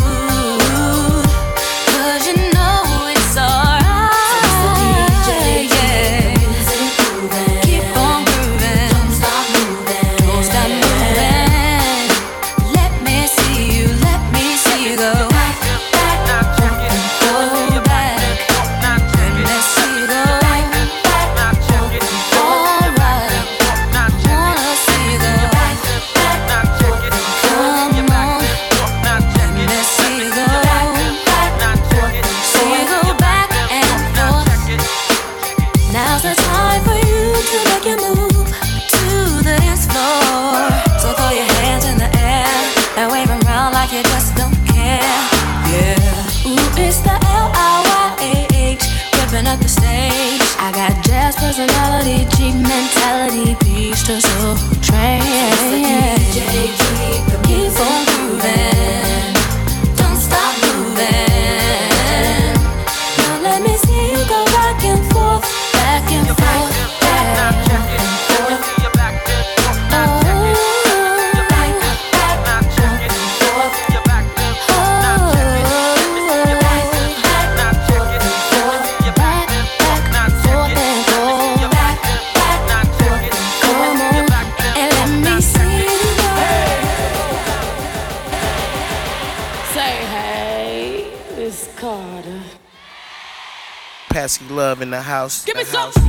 House. 95.70 96.01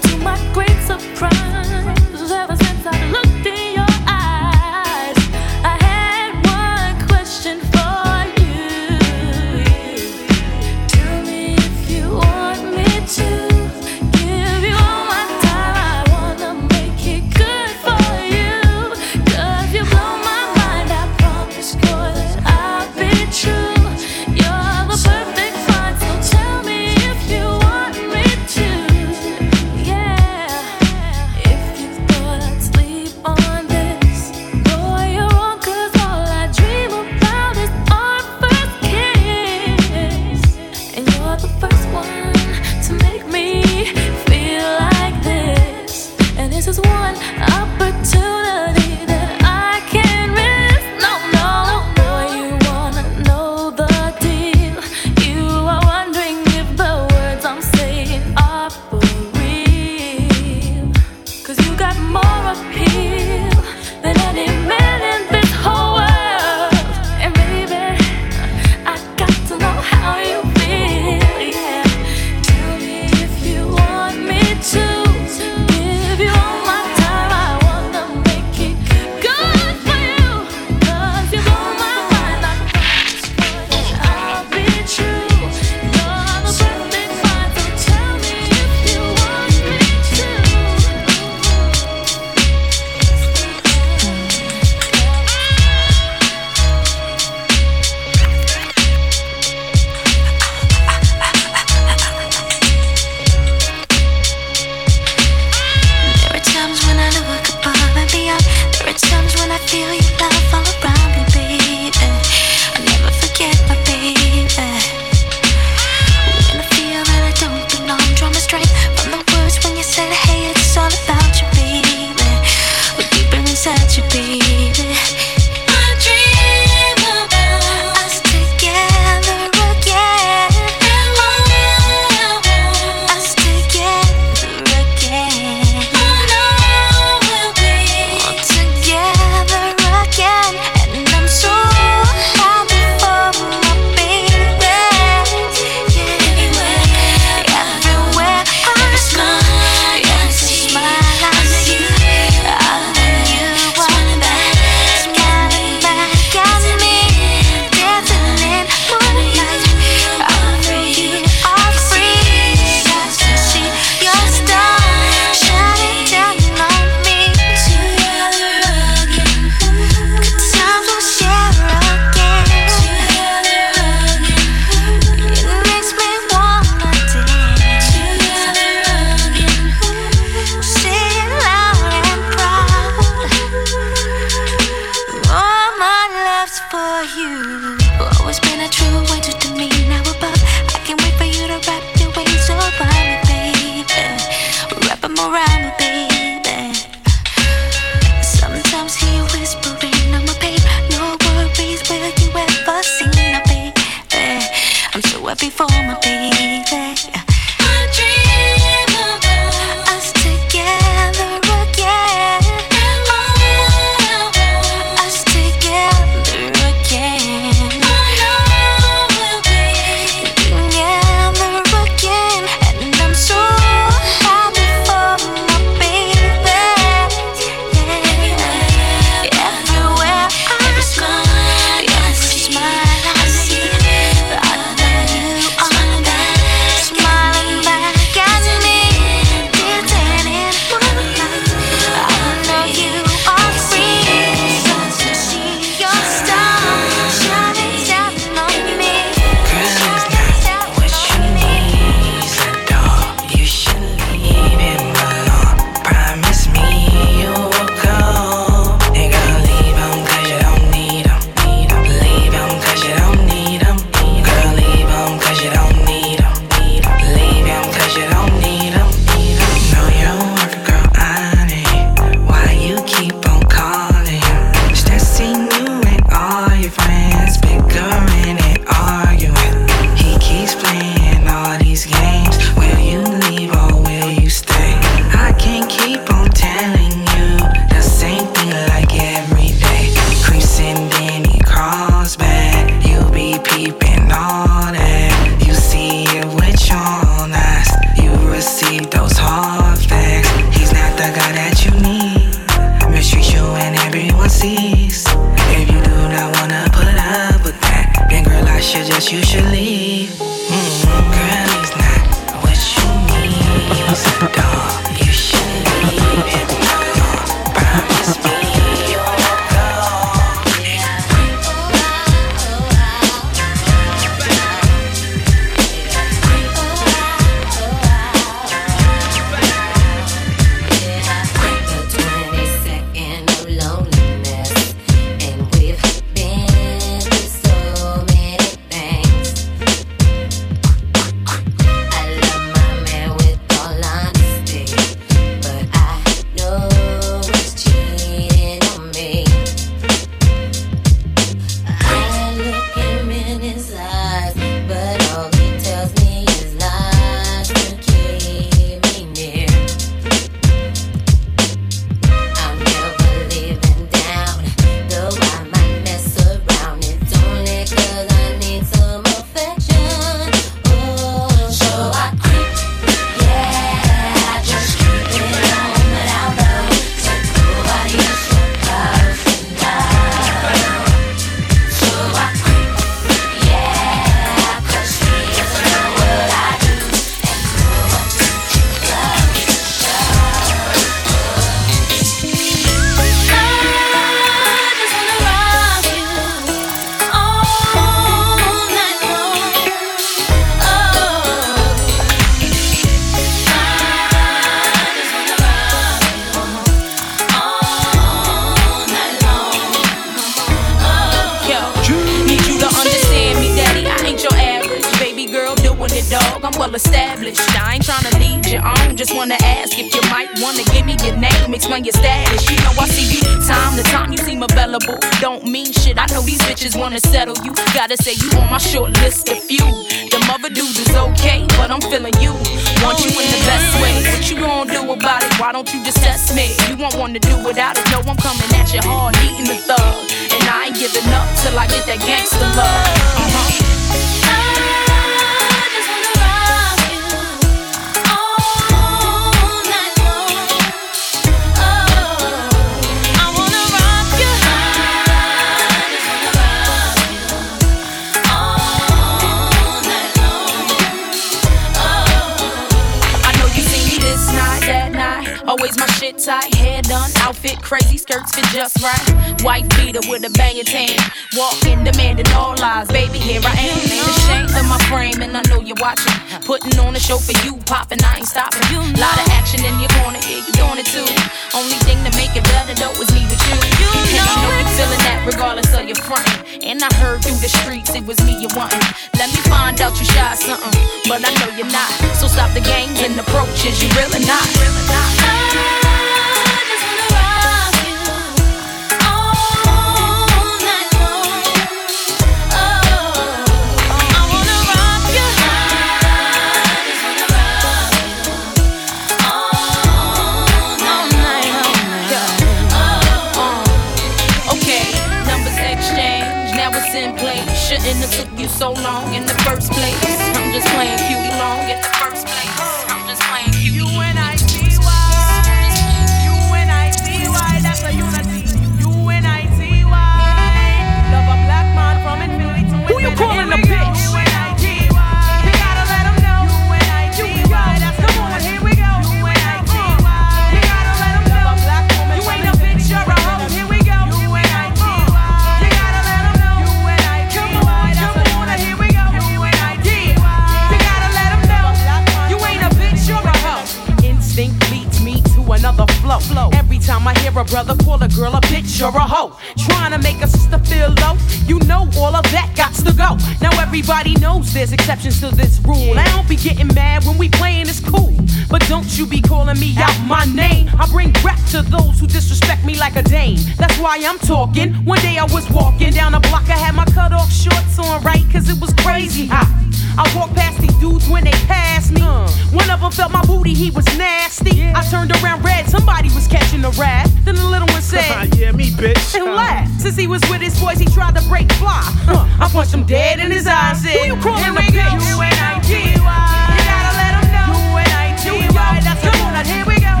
call 557.83 558.01
a 558.01 558.07
girl 558.07 558.33
a 558.35 558.41
bitch 558.41 558.81
or 558.81 558.95
a 558.95 559.01
hoe. 559.01 559.37
Trying 559.57 559.91
to 559.91 559.99
make 559.99 560.21
a 560.21 560.27
sister 560.27 560.59
feel 560.59 560.89
low. 561.01 561.17
You 561.45 561.59
know 561.59 561.89
all 561.97 562.15
of 562.15 562.23
that 562.31 562.53
got 562.55 562.73
to 562.85 562.93
go. 562.93 563.17
Now 563.41 563.51
everybody 563.61 564.15
knows 564.15 564.53
there's 564.53 564.73
exceptions 564.73 565.19
to 565.21 565.29
this 565.35 565.59
rule. 565.65 565.97
I 565.97 566.05
don't 566.15 566.27
be 566.27 566.35
getting 566.35 566.67
mad 566.67 567.03
when 567.05 567.17
we 567.17 567.29
playing, 567.29 567.67
it's 567.67 567.79
cool. 567.79 568.13
But 568.49 568.61
don't 568.67 568.97
you 568.97 569.05
be 569.05 569.21
calling 569.21 569.59
me 569.59 569.75
out 569.77 569.97
my 570.07 570.25
name. 570.25 570.69
I 570.77 570.87
bring 570.87 571.13
rap 571.23 571.39
to 571.51 571.61
those 571.61 571.99
who 571.99 572.07
disrespect 572.07 572.65
me 572.65 572.75
like 572.77 572.95
a 572.95 573.03
dame. 573.03 573.39
That's 573.57 573.77
why 573.77 573.99
I'm 574.03 574.19
talking. 574.19 574.73
One 574.85 574.99
day 574.99 575.17
I 575.17 575.25
was 575.25 575.49
walking 575.51 575.91
down 575.91 576.13
a 576.13 576.19
block, 576.19 576.49
I 576.49 576.57
had 576.57 576.75
my 576.75 576.85
cut 576.85 577.11
off 577.11 577.31
shorts 577.31 577.79
on, 577.79 578.03
right? 578.03 578.23
Cause 578.31 578.49
it 578.49 578.59
was 578.59 578.73
crazy 578.73 579.27
hot. 579.27 579.70
I 579.97 580.11
walked 580.15 580.35
past 580.35 580.59
these 580.59 580.73
dudes 580.75 581.07
when 581.09 581.23
they 581.23 581.31
passed 581.47 581.91
me. 581.91 582.01
Uh. 582.01 582.27
One 582.51 582.69
of 582.69 582.81
them 582.81 582.91
felt 582.91 583.11
my 583.11 583.23
booty, 583.25 583.53
he 583.53 583.71
was 583.71 583.85
nasty. 583.97 584.55
Yeah. 584.55 584.73
I 584.75 584.83
turned 584.89 585.11
around 585.23 585.43
red, 585.43 585.67
somebody 585.69 586.09
was 586.09 586.27
catching 586.27 586.63
a 586.65 586.69
rat. 586.71 587.09
Then 587.23 587.35
the 587.35 587.45
little 587.45 587.67
one 587.67 587.81
said, 587.81 588.33
Yeah, 588.35 588.51
me, 588.51 588.71
bitch. 588.71 589.15
And 589.15 589.25
laughed. 589.35 589.81
Since 589.81 589.97
he 589.97 590.07
was 590.07 590.21
with 590.29 590.41
his 590.41 590.59
boys, 590.59 590.79
he 590.79 590.85
tried 590.85 591.15
to 591.15 591.21
break 591.27 591.51
fly. 591.53 591.81
Uh. 592.07 592.27
I 592.39 592.49
punched 592.49 592.73
him 592.73 592.85
dead 592.85 593.19
in 593.19 593.31
his 593.31 593.47
eyes. 593.47 593.81
Said, 593.81 593.97
Who 593.97 594.15
you 594.15 594.21
calling 594.21 594.55
a 594.55 594.61
bitch? 594.61 594.91
You 595.09 595.21
and 595.21 595.35
I, 595.39 595.59
G-Y. 595.61 595.87
You 595.87 596.61
gotta 596.71 596.93
let 596.97 597.11
him 597.19 597.27
know. 597.31 597.51
You 597.53 597.77
and 597.77 597.91
I, 597.91 598.15
G-Y. 598.17 598.79
That's 598.83 599.01
come 599.01 599.21
on, 599.27 599.45
here 599.45 599.65
we 599.65 599.79
go. 599.79 600.00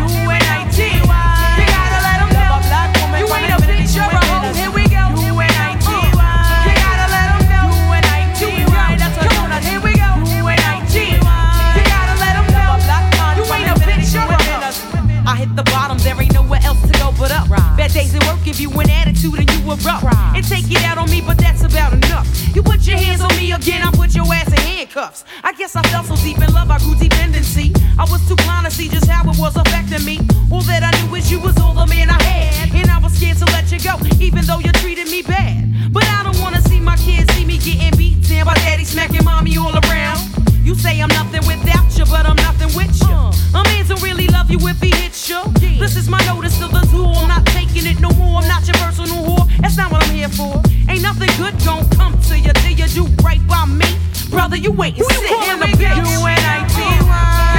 Else 17.21 17.43
to 17.43 17.47
go 17.47 17.47
but 17.49 17.59
up. 17.59 17.77
Bad 17.77 17.93
days 17.93 18.13
at 18.15 18.23
work 18.25 18.43
give 18.43 18.59
you 18.59 18.69
an 18.79 18.89
attitude 18.89 19.39
and 19.39 19.49
you 19.51 19.71
erupt. 19.71 20.05
And 20.35 20.43
take 20.47 20.69
it 20.71 20.83
out 20.83 20.97
on 20.97 21.09
me, 21.09 21.21
but 21.21 21.37
that's 21.37 21.63
about 21.63 21.93
enough. 21.93 22.27
You 22.55 22.63
put 22.63 22.85
your 22.87 22.97
hands 22.97 23.21
on 23.21 23.29
me 23.37 23.51
again, 23.51 23.81
I 23.81 23.91
put 23.91 24.15
your 24.15 24.25
ass 24.33 24.47
in 24.47 24.59
handcuffs. 24.59 25.23
I 25.43 25.53
guess 25.53 25.75
I 25.75 25.81
fell 25.83 26.03
so 26.03 26.15
deep 26.23 26.37
in 26.37 26.53
love, 26.53 26.69
I 26.69 26.79
grew 26.79 26.95
dependency. 26.95 27.73
I 27.97 28.03
was 28.09 28.25
too 28.27 28.35
blind 28.35 28.65
to 28.65 28.71
see 28.71 28.89
just 28.89 29.07
how 29.07 29.29
it 29.29 29.37
was 29.37 29.55
affecting 29.55 30.05
me. 30.05 30.19
All 30.51 30.61
that 30.61 30.83
I 30.83 30.91
knew 31.01 31.15
is 31.15 31.31
you 31.31 31.39
was 31.39 31.57
all 31.59 31.73
the 31.73 31.85
man 31.87 32.09
I 32.09 32.21
had. 32.21 32.73
And 32.73 32.89
I 32.89 32.99
was 32.99 33.13
scared 33.13 33.37
to 33.37 33.45
let 33.45 33.71
you 33.71 33.79
go, 33.79 33.97
even 34.19 34.45
though 34.45 34.59
you 34.59 34.71
treated 34.73 35.09
me 35.09 35.21
bad. 35.21 35.93
But 35.93 36.05
I 36.05 36.23
don't 36.23 36.39
wanna 36.41 36.61
see 36.61 36.79
my 36.79 36.97
kids 36.97 37.33
see 37.33 37.45
me 37.45 37.57
getting 37.57 37.97
beat 37.97 38.27
down 38.27 38.45
by 38.45 38.55
daddy 38.55 38.85
smacking 38.85 39.23
mommy 39.23 39.57
all 39.57 39.75
around. 39.75 40.40
You 40.63 40.75
say 40.75 41.01
I'm 41.01 41.09
nothing 41.09 41.45
without 41.47 41.97
you, 41.97 42.05
but 42.05 42.25
I'm 42.25 42.35
nothing 42.37 42.69
with 42.75 42.93
you. 43.01 43.15
A 43.57 43.63
man 43.63 43.85
don't 43.87 44.01
really 44.01 44.27
love 44.27 44.49
you 44.51 44.59
if 44.67 44.79
he 44.79 44.91
hits 44.95 45.27
you. 45.29 45.41
This 45.79 45.97
is 45.97 46.07
my 46.07 46.23
notice 46.25 46.57
to 46.59 46.67
the 46.67 46.81
tool. 46.91 47.13
I'm 47.17 47.27
not 47.27 47.45
taking 47.47 47.85
it 47.87 47.99
no 47.99 48.09
more. 48.11 48.41
I'm 48.41 48.47
not 48.47 48.65
your 48.67 48.75
personal 48.77 49.23
whore. 49.25 49.47
That's 49.59 49.77
not 49.77 49.91
what 49.91 50.03
I'm 50.07 50.13
here 50.13 50.29
for. 50.29 50.61
Ain't 50.89 51.01
nothing 51.01 51.29
good 51.37 51.55
gon' 51.65 51.89
come 51.91 52.17
to 52.29 52.37
you 52.39 52.53
till 52.53 52.71
you 52.71 52.87
do 52.87 53.05
right 53.23 53.41
by 53.47 53.65
me. 53.65 53.89
Brother, 54.29 54.55
you 54.55 54.71
wait 54.71 54.97
and 54.97 55.05
sit 55.05 55.31
in 55.31 55.59
the 55.59 55.65
bitch. 55.65 55.97
You 55.97 56.25
and 56.29 56.45
I, 56.45 56.61
You 56.77 57.01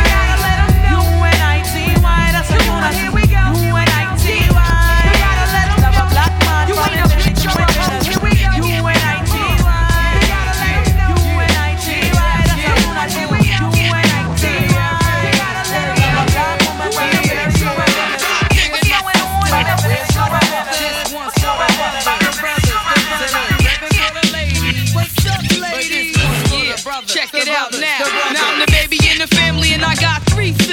gotta 0.08 0.36
let 0.46 0.58
'em 0.62 0.72
know. 0.86 1.02
You 1.02 1.24
and 1.28 1.42
I, 1.42 2.32
That's 2.32 2.50
I 2.50 2.68
wanna 2.70 2.92
Here 2.94 3.12
we 3.12 3.22
go. 3.26 3.42
You 3.66 3.76
and 3.76 3.90
I, 3.90 4.02
You 4.24 4.81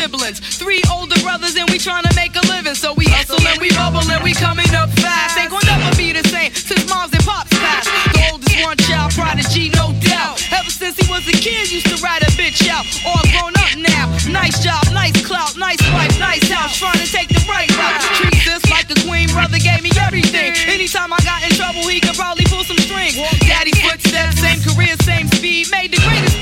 siblings, 0.10 0.40
three 0.58 0.82
older 0.92 1.20
brothers, 1.22 1.56
and 1.56 1.70
we 1.70 1.78
trying 1.78 2.04
to 2.04 2.14
make 2.16 2.36
a 2.36 2.42
living. 2.48 2.76
So 2.76 2.94
we 2.94 3.06
hustle 3.06 3.42
and 3.46 3.62
we 3.62 3.70
bubble 3.70 4.02
and 4.10 4.24
we 4.24 4.34
coming 4.34 4.70
up 4.74 4.90
fast. 4.98 5.38
Ain't 5.38 5.52
gonna 5.52 5.66
never 5.66 5.96
be 5.96 6.12
the 6.12 6.26
same 6.30 6.54
since 6.54 6.88
moms 6.90 7.14
and 7.14 7.24
pops 7.24 7.54
passed. 7.62 7.90
The 8.14 8.30
oldest 8.32 8.58
one 8.66 8.78
child 8.90 9.14
prodigy, 9.14 9.70
no 9.70 9.94
doubt. 10.02 10.42
Ever 10.52 10.70
since 10.70 10.98
he 10.98 11.06
was 11.10 11.28
a 11.28 11.36
kid, 11.38 11.72
used 11.72 11.88
to 11.88 11.98
ride 12.02 12.24
a 12.24 12.32
bitch 12.34 12.68
out. 12.70 12.86
All 13.06 13.22
grown 13.38 13.54
up 13.62 13.74
now. 13.78 14.10
Nice 14.30 14.62
job, 14.64 14.82
nice 14.94 15.14
clout, 15.26 15.56
nice 15.58 15.82
wife, 15.94 16.18
nice 16.20 16.46
house. 16.50 16.78
Trying 16.78 17.00
to 17.00 17.08
take 17.10 17.30
the 17.30 17.44
right 17.48 17.70
route. 17.78 18.02
Treat 18.18 18.38
this 18.46 18.66
like 18.70 18.90
a 18.90 18.98
queen, 19.06 19.30
brother 19.30 19.60
gave 19.60 19.84
me 19.84 19.92
everything. 20.02 20.54
Anytime 20.66 21.14
I 21.14 21.20
got 21.22 21.44
in 21.46 21.54
trouble, 21.54 21.86
he 21.86 22.00
could 22.00 22.18
probably 22.18 22.46
pull 22.46 22.64
some 22.64 22.78
strings. 22.78 23.16
Daddy 23.46 23.74
footsteps, 23.78 24.42
same 24.42 24.60
career, 24.62 24.96
same 25.06 25.28
speed. 25.28 25.70
Made 25.72 25.92
the 25.92 26.02
greatest 26.02 26.38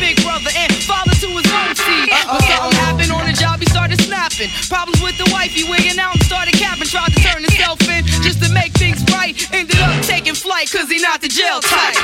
Problems 4.69 5.01
with 5.01 5.17
the 5.17 5.29
wife, 5.31 5.51
he 5.51 5.63
wigging 5.69 5.99
out 5.99 6.15
and 6.15 6.23
started 6.23 6.53
capping. 6.53 6.87
Tried 6.87 7.13
to 7.13 7.21
turn 7.21 7.41
himself 7.43 7.81
in 7.89 8.05
just 8.23 8.43
to 8.43 8.51
make 8.53 8.73
things 8.73 9.03
right. 9.11 9.35
Ended 9.53 9.79
up 9.79 10.03
taking 10.03 10.35
flight, 10.35 10.71
cause 10.71 10.89
he 10.89 11.01
not 11.01 11.21
the 11.21 11.27
jail 11.27 11.59
type. 11.61 11.95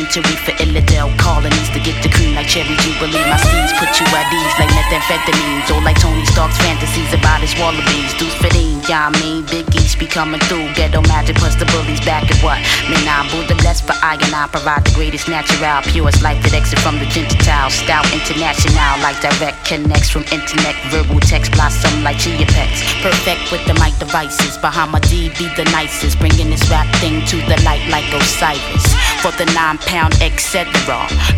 Century 0.00 0.36
for 0.40 0.52
Illidale 0.64 1.12
colonies 1.18 1.68
to 1.76 1.80
get 1.80 1.92
the 2.02 2.08
cream 2.08 2.34
like 2.34 2.48
cherry 2.48 2.72
jubilee. 2.80 3.20
My 3.28 3.36
schemes 3.36 3.72
put 3.76 3.92
you 4.00 4.06
at 4.16 4.32
ease 4.32 4.56
like 4.56 4.72
methamphetamines, 4.72 5.68
or 5.68 5.80
like 5.84 6.00
Tony 6.00 6.24
Stark's 6.24 6.56
fantasies 6.56 7.12
about 7.12 7.40
his 7.40 7.52
wallabies. 7.60 8.14
Dudes 8.16 8.32
in, 8.56 8.79
yeah, 8.88 9.10
mean, 9.20 9.44
Big 9.46 9.66
East 9.74 9.98
be 9.98 10.06
coming 10.06 10.40
through. 10.46 10.68
Ghetto 10.74 11.02
magic 11.02 11.36
plus 11.36 11.56
the 11.56 11.66
bullies 11.74 12.00
back 12.06 12.24
at 12.30 12.38
what? 12.38 12.58
Man, 12.88 13.02
I 13.08 13.26
the 13.48 13.58
less 13.66 13.80
for 13.80 13.96
I 13.98 14.14
and 14.14 14.34
I 14.34 14.46
provide 14.46 14.84
the 14.84 14.94
greatest 14.94 15.28
natural, 15.28 15.82
purest 15.90 16.22
life 16.22 16.40
that 16.44 16.54
exit 16.54 16.78
from 16.80 16.98
the 16.98 17.06
Gentile. 17.10 17.70
Stout 17.70 18.06
international, 18.14 18.94
like 19.02 19.18
direct 19.20 19.58
connects 19.66 20.10
from 20.10 20.22
internet, 20.30 20.76
verbal 20.88 21.20
text 21.20 21.52
blossom 21.52 22.02
like 22.02 22.18
chia 22.18 22.46
pets. 22.46 22.80
Perfect 23.02 23.50
with 23.50 23.64
the 23.66 23.74
mic 23.82 23.96
devices. 23.98 24.56
Bahama 24.58 25.00
D 25.00 25.28
be 25.34 25.50
the 25.58 25.66
nicest, 25.74 26.18
bringing 26.18 26.50
this 26.50 26.64
rap 26.70 26.86
thing 27.02 27.24
to 27.26 27.36
the 27.50 27.58
light 27.66 27.84
like 27.90 28.06
Osiris. 28.14 28.86
For 29.20 29.32
the 29.36 29.50
nine 29.52 29.78
pound 29.84 30.14
etc. 30.22 30.70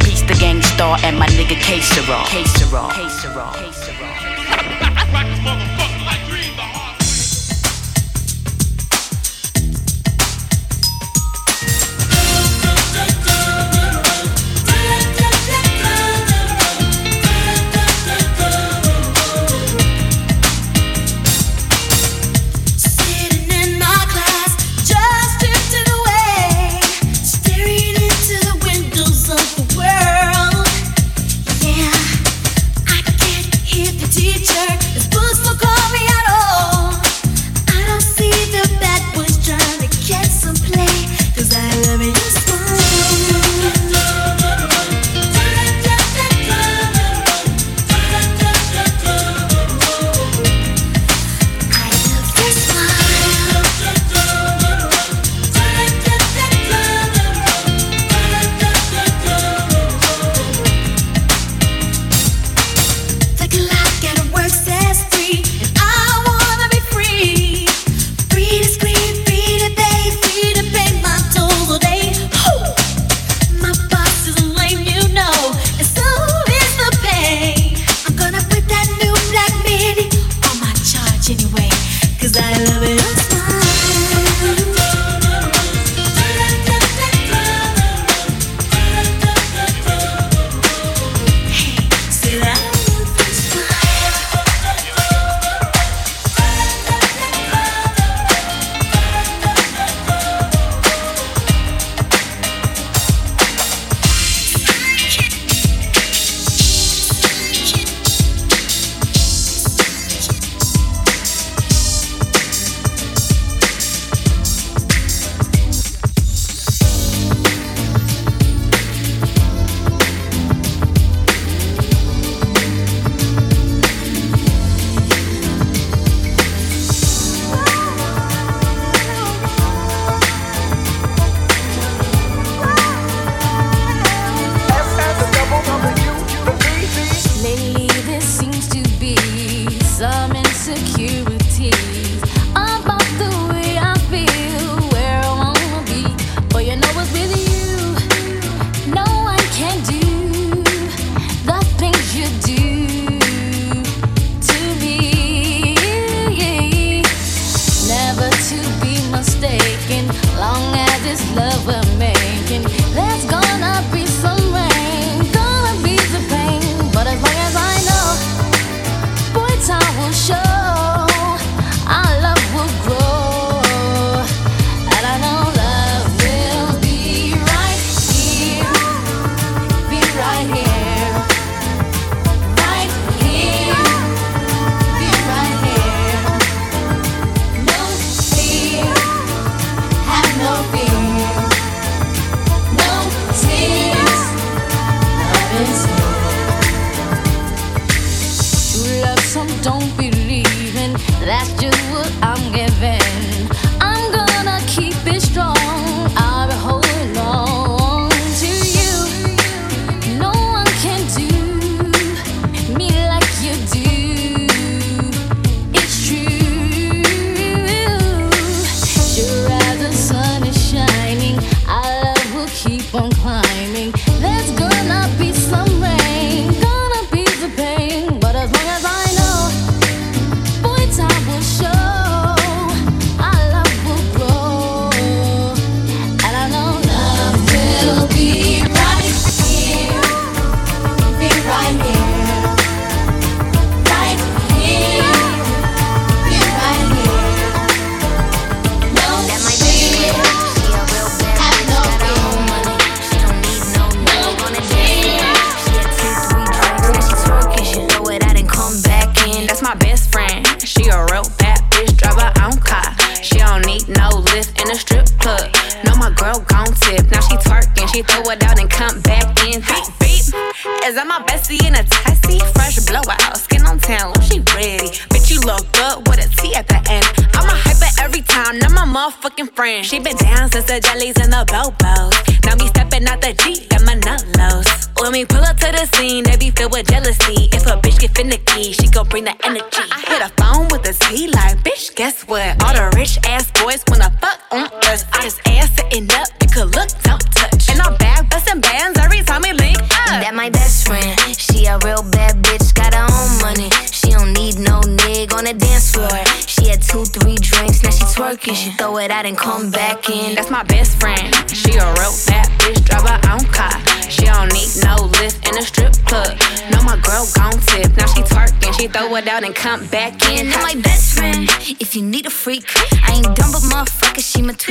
Peace 0.04 0.22
the 0.22 0.36
Gang 0.38 0.60
Starr 0.60 0.98
and 1.02 1.18
my 1.18 1.26
nigga 1.38 1.56
K-Serol. 1.58 2.26
K-Serol. 2.28 2.92
K-Serol. 2.92 3.54
K-Serol. 3.54 3.81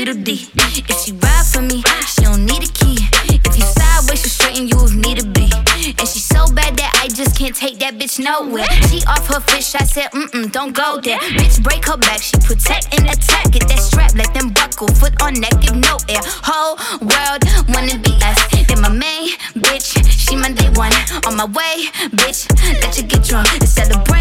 If 0.04 1.06
she 1.06 1.12
ride 1.12 1.46
for 1.46 1.62
me, 1.62 1.84
she 2.08 2.24
don't 2.24 2.44
need 2.44 2.64
a 2.64 2.72
key. 2.74 2.98
If 3.30 3.56
you 3.56 3.64
sideways, 3.64 4.24
she 4.24 4.30
straighten 4.30 4.68
you 4.68 4.74
if 4.84 4.96
need 4.96 5.20
to 5.20 5.28
be. 5.28 5.48
And 5.54 6.08
she 6.10 6.18
so 6.18 6.48
bad 6.56 6.76
that 6.78 6.90
I 7.04 7.08
just 7.08 7.38
can't 7.38 7.56
take 7.56 7.78
that 7.80 8.00
bitch 8.00 8.18
nowhere. 8.18 8.66
She 8.90 9.06
off 9.06 9.28
her 9.28 9.40
fish, 9.42 9.76
I 9.76 9.84
said, 9.84 10.10
mm 10.10 10.26
mm, 10.34 10.52
don't 10.52 10.74
go 10.74 11.00
there. 11.00 11.20
Bitch, 11.38 11.62
break 11.62 11.86
her 11.86 11.98
back, 11.98 12.20
she 12.20 12.34
protect 12.42 12.98
and 12.98 13.10
attack. 13.14 13.52
Get 13.52 13.68
that 13.70 13.78
strap, 13.78 14.16
let 14.16 14.34
them 14.34 14.50
buckle, 14.50 14.88
foot 14.88 15.22
on 15.22 15.34
neck, 15.36 15.54
give 15.62 15.76
no 15.76 15.98
air. 16.10 16.22
Whole 16.50 16.82
world 17.06 17.46
wanna 17.70 18.02
be 18.02 18.18
us. 18.26 18.42
Then 18.66 18.82
my 18.82 18.90
main 18.90 19.30
bitch, 19.54 20.02
she 20.10 20.36
my 20.36 20.52
day 20.52 20.70
one. 20.74 20.94
On 21.30 21.38
my 21.38 21.46
way, 21.46 21.86
bitch, 22.18 22.50
let 22.82 22.98
you 22.98 23.04
get 23.04 23.22
drunk 23.22 23.54
and 23.54 23.70
celebrate 23.70 24.21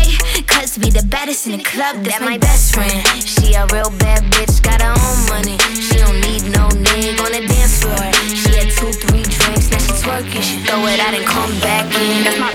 be 0.80 0.90
the 0.90 1.06
baddest 1.06 1.46
in 1.46 1.58
the 1.58 1.64
club. 1.64 2.02
That's 2.04 2.20
my 2.20 2.38
best 2.38 2.74
friend. 2.74 3.04
She 3.22 3.54
a 3.54 3.66
real 3.72 3.90
bad 4.00 4.24
bitch, 4.32 4.62
got 4.62 4.80
her 4.80 4.96
own 4.96 5.18
money. 5.28 5.58
She 5.76 5.98
don't 6.00 6.20
need 6.24 6.42
no 6.56 6.68
nigga 6.72 7.20
on 7.20 7.32
the 7.32 7.44
dance 7.46 7.84
floor. 7.84 8.08
She 8.32 8.56
had 8.56 8.72
two, 8.72 8.92
three 8.92 9.22
drinks, 9.22 9.70
now 9.70 9.78
she 9.78 9.92
twerking. 10.00 10.42
She 10.42 10.56
throw 10.64 10.80
it 10.86 11.00
out 11.00 11.14
and 11.14 11.26
come 11.26 11.52
back 11.60 11.84
in. 11.94 12.24
That's 12.24 12.40
my 12.40 12.52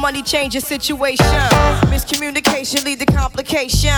money 0.00 0.22
changes 0.22 0.66
situation. 0.66 1.26
Miscommunication 1.92 2.84
lead 2.84 2.98
to 3.00 3.06
complication. 3.06 3.94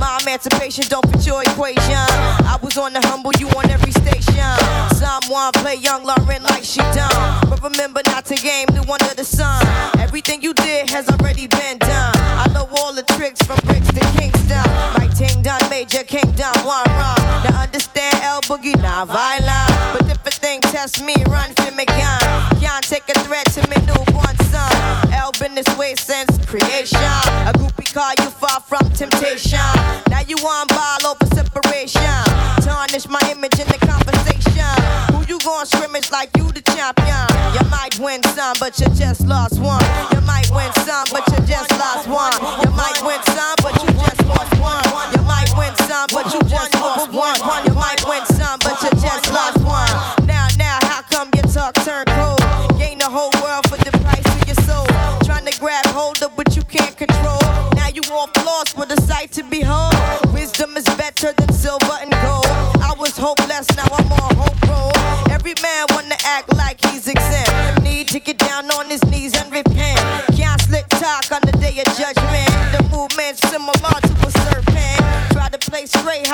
My 0.00 0.18
emancipation 0.22 0.84
don't 0.88 1.06
fit 1.10 1.26
your 1.26 1.42
equation. 1.42 2.04
I 2.50 2.58
was 2.62 2.76
on 2.76 2.92
the 2.92 3.00
humble, 3.06 3.32
you 3.38 3.48
on 3.50 3.70
every 3.70 3.92
station. 3.92 4.50
Someone 4.98 5.52
play 5.52 5.76
young 5.76 6.04
Lauryn 6.04 6.42
like 6.42 6.64
she 6.64 6.80
done. 6.92 7.40
But 7.48 7.62
remember 7.62 8.00
not 8.06 8.24
to 8.26 8.34
game 8.34 8.66
the 8.74 8.82
one 8.86 9.00
of 9.02 9.16
the 9.16 9.24
sun. 9.24 9.64
Everything 9.98 10.42
you 10.42 10.54
did 10.54 10.90
has 10.90 11.08
already 11.08 11.46
been 11.46 11.78
done. 11.78 12.14
I 12.16 12.50
know 12.52 12.68
all 12.78 12.92
the 12.92 13.04
tricks 13.14 13.40
from 13.42 13.58
bricks 13.64 13.88
to 13.88 14.00
Kingston. 14.18 14.66
My 14.98 15.08
ting 15.14 15.42
done 15.42 15.62
major 15.70 16.02
kingdom, 16.02 16.52
one 16.66 16.84
wrong. 16.98 17.22
Now 17.46 17.62
understand 17.62 18.16
L-Boogie, 18.22 18.80
not 18.82 19.06
violent. 19.06 19.70
But 19.94 20.10
if 20.10 20.26
a 20.26 20.30
thing 20.30 20.60
test 20.62 21.02
me, 21.04 21.14
run 21.28 21.54
since 25.92 26.32
creation. 26.46 26.98
A 27.44 27.52
groupie 27.52 27.92
call 27.92 28.12
you 28.24 28.30
far 28.30 28.60
from 28.60 28.88
temptation. 28.90 29.58
Now 30.08 30.20
you 30.26 30.36
on 30.36 30.66
ball 30.68 31.12
over 31.12 31.26
separation. 31.34 32.00
Tarnish 32.64 33.08
my 33.08 33.20
image 33.30 33.58
in 33.60 33.68
the 33.68 33.78
conversation. 33.84 35.14
Who 35.14 35.26
you 35.28 35.38
gonna 35.40 35.66
scrimmage 35.66 36.10
like 36.10 36.30
you 36.36 36.50
the 36.52 36.62
champion? 36.62 37.26
You 37.52 37.68
might 37.70 37.98
win 37.98 38.22
some, 38.34 38.56
but 38.58 38.80
you 38.80 38.86
just 38.94 39.26
lost 39.26 39.60
one. 39.60 40.13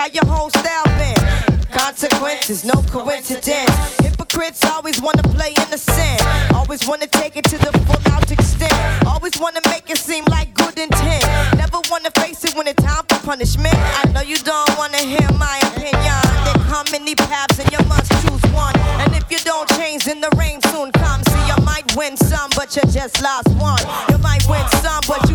how 0.01 0.06
your 0.06 0.24
whole 0.24 0.48
style 0.48 0.89
been. 0.97 1.68
Consequences, 1.70 2.64
no 2.64 2.72
coincidence. 2.89 4.01
Hypocrites 4.01 4.64
always 4.64 4.98
wanna 4.98 5.22
play 5.22 5.52
innocent. 5.64 6.22
Always 6.55 6.89
wanna 6.89 7.06
take 7.06 7.36
it 7.36 7.44
to 7.44 7.59
the 7.59 7.72
full 7.85 8.12
out 8.14 8.31
extent. 8.32 8.72
Always 9.05 9.39
wanna 9.39 9.60
make 9.66 9.90
it 9.90 9.98
seem 9.98 10.24
like 10.31 10.55
good 10.55 10.78
intent. 10.78 11.24
Never 11.55 11.81
wanna 11.90 12.10
face 12.12 12.43
it 12.44 12.55
when 12.56 12.66
it's 12.66 12.82
time 12.82 13.05
for 13.10 13.18
punishment. 13.27 13.77
I 14.01 14.09
know 14.12 14.22
you 14.22 14.39
don't 14.39 14.72
wanna 14.78 15.02
hear 15.12 15.28
my 15.36 15.59
opinion. 15.68 16.20
There 16.47 16.64
come 16.72 16.86
many 16.93 17.14
paths 17.14 17.59
and 17.59 17.70
you 17.70 17.82
must 17.85 18.10
choose 18.22 18.44
one. 18.52 18.74
And 19.05 19.14
if 19.14 19.31
you 19.31 19.39
don't 19.44 19.68
change, 19.77 20.05
then 20.05 20.22
the 20.22 20.31
rain 20.39 20.62
soon 20.72 20.93
comes. 20.93 21.27
See, 21.31 21.44
you 21.47 21.59
might 21.62 21.94
win 21.94 22.16
some, 22.16 22.48
but 22.56 22.74
you 22.74 22.82
just 22.89 23.20
lost 23.20 23.51
one. 23.60 23.85
You 24.09 24.16
might 24.16 24.48
win 24.48 24.66
some, 24.81 25.02
but 25.06 25.28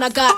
I 0.00 0.08
got 0.10 0.37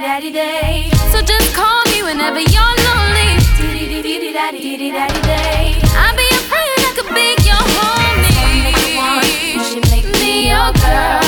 daddy 0.00 0.30
day. 0.30 0.90
So 1.12 1.20
just 1.22 1.54
call 1.54 1.82
me 1.92 2.02
whenever 2.02 2.40
you're 2.40 2.76
lonely. 2.88 3.38
I'll 5.94 6.16
be 6.16 6.28
a 6.28 6.40
friend 6.50 6.72
that 6.84 6.94
could 6.96 7.14
be 7.14 7.36
your 7.44 7.62
homie. 7.76 9.54
You 9.54 9.64
should 9.64 9.90
make 9.90 10.06
me 10.20 10.48
your 10.50 10.72
girl. 10.72 11.25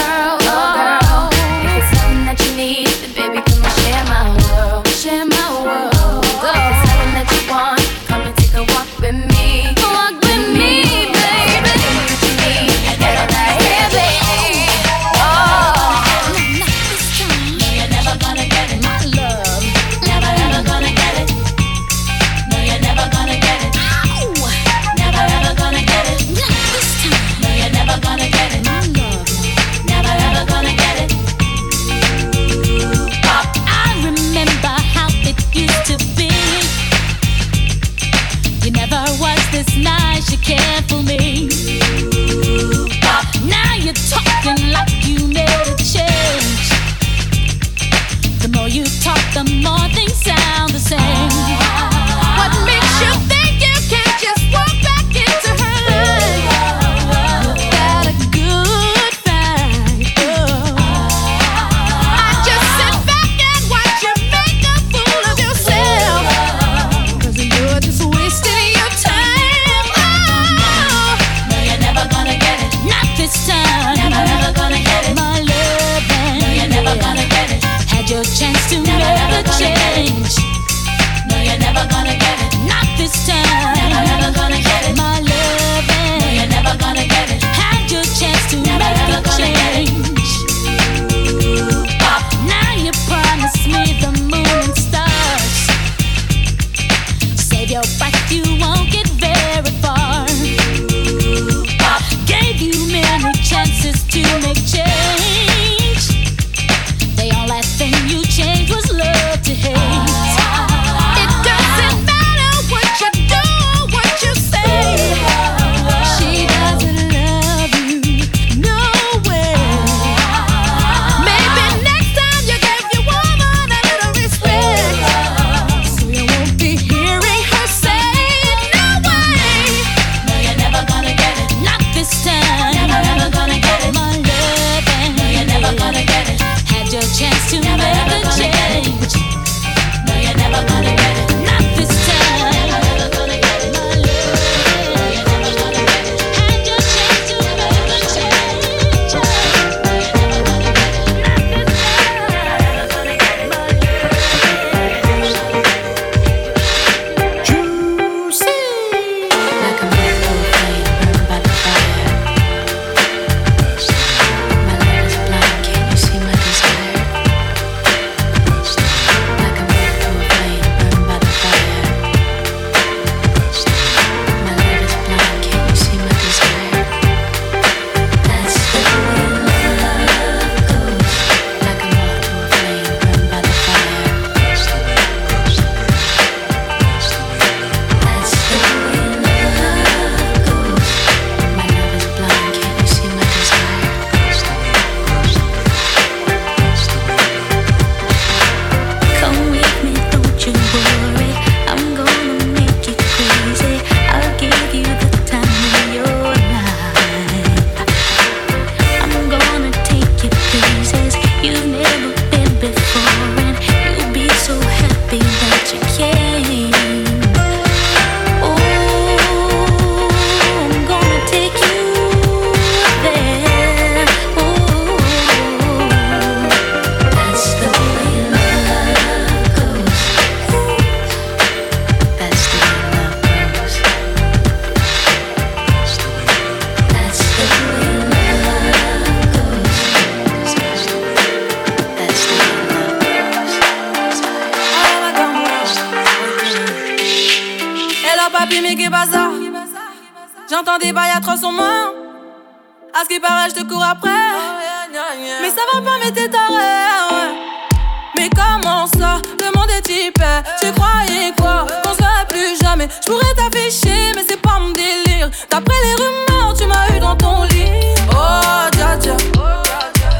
Jamais. 262.78 262.88
Je 263.04 263.10
pourrais 263.10 263.34
t'afficher 263.34 264.12
mais 264.14 264.24
c'est 264.28 264.40
pas 264.40 264.58
mon 264.60 264.70
délire. 264.70 265.30
D'après 265.50 265.74
les 265.84 265.94
rumeurs 265.94 266.54
tu 266.56 266.66
m'as 266.66 266.96
eu 266.96 267.00
dans 267.00 267.16
ton 267.16 267.44
lit. 267.44 267.70
Oh 268.10 268.68
dja 268.72 268.98
dja. 269.00 269.16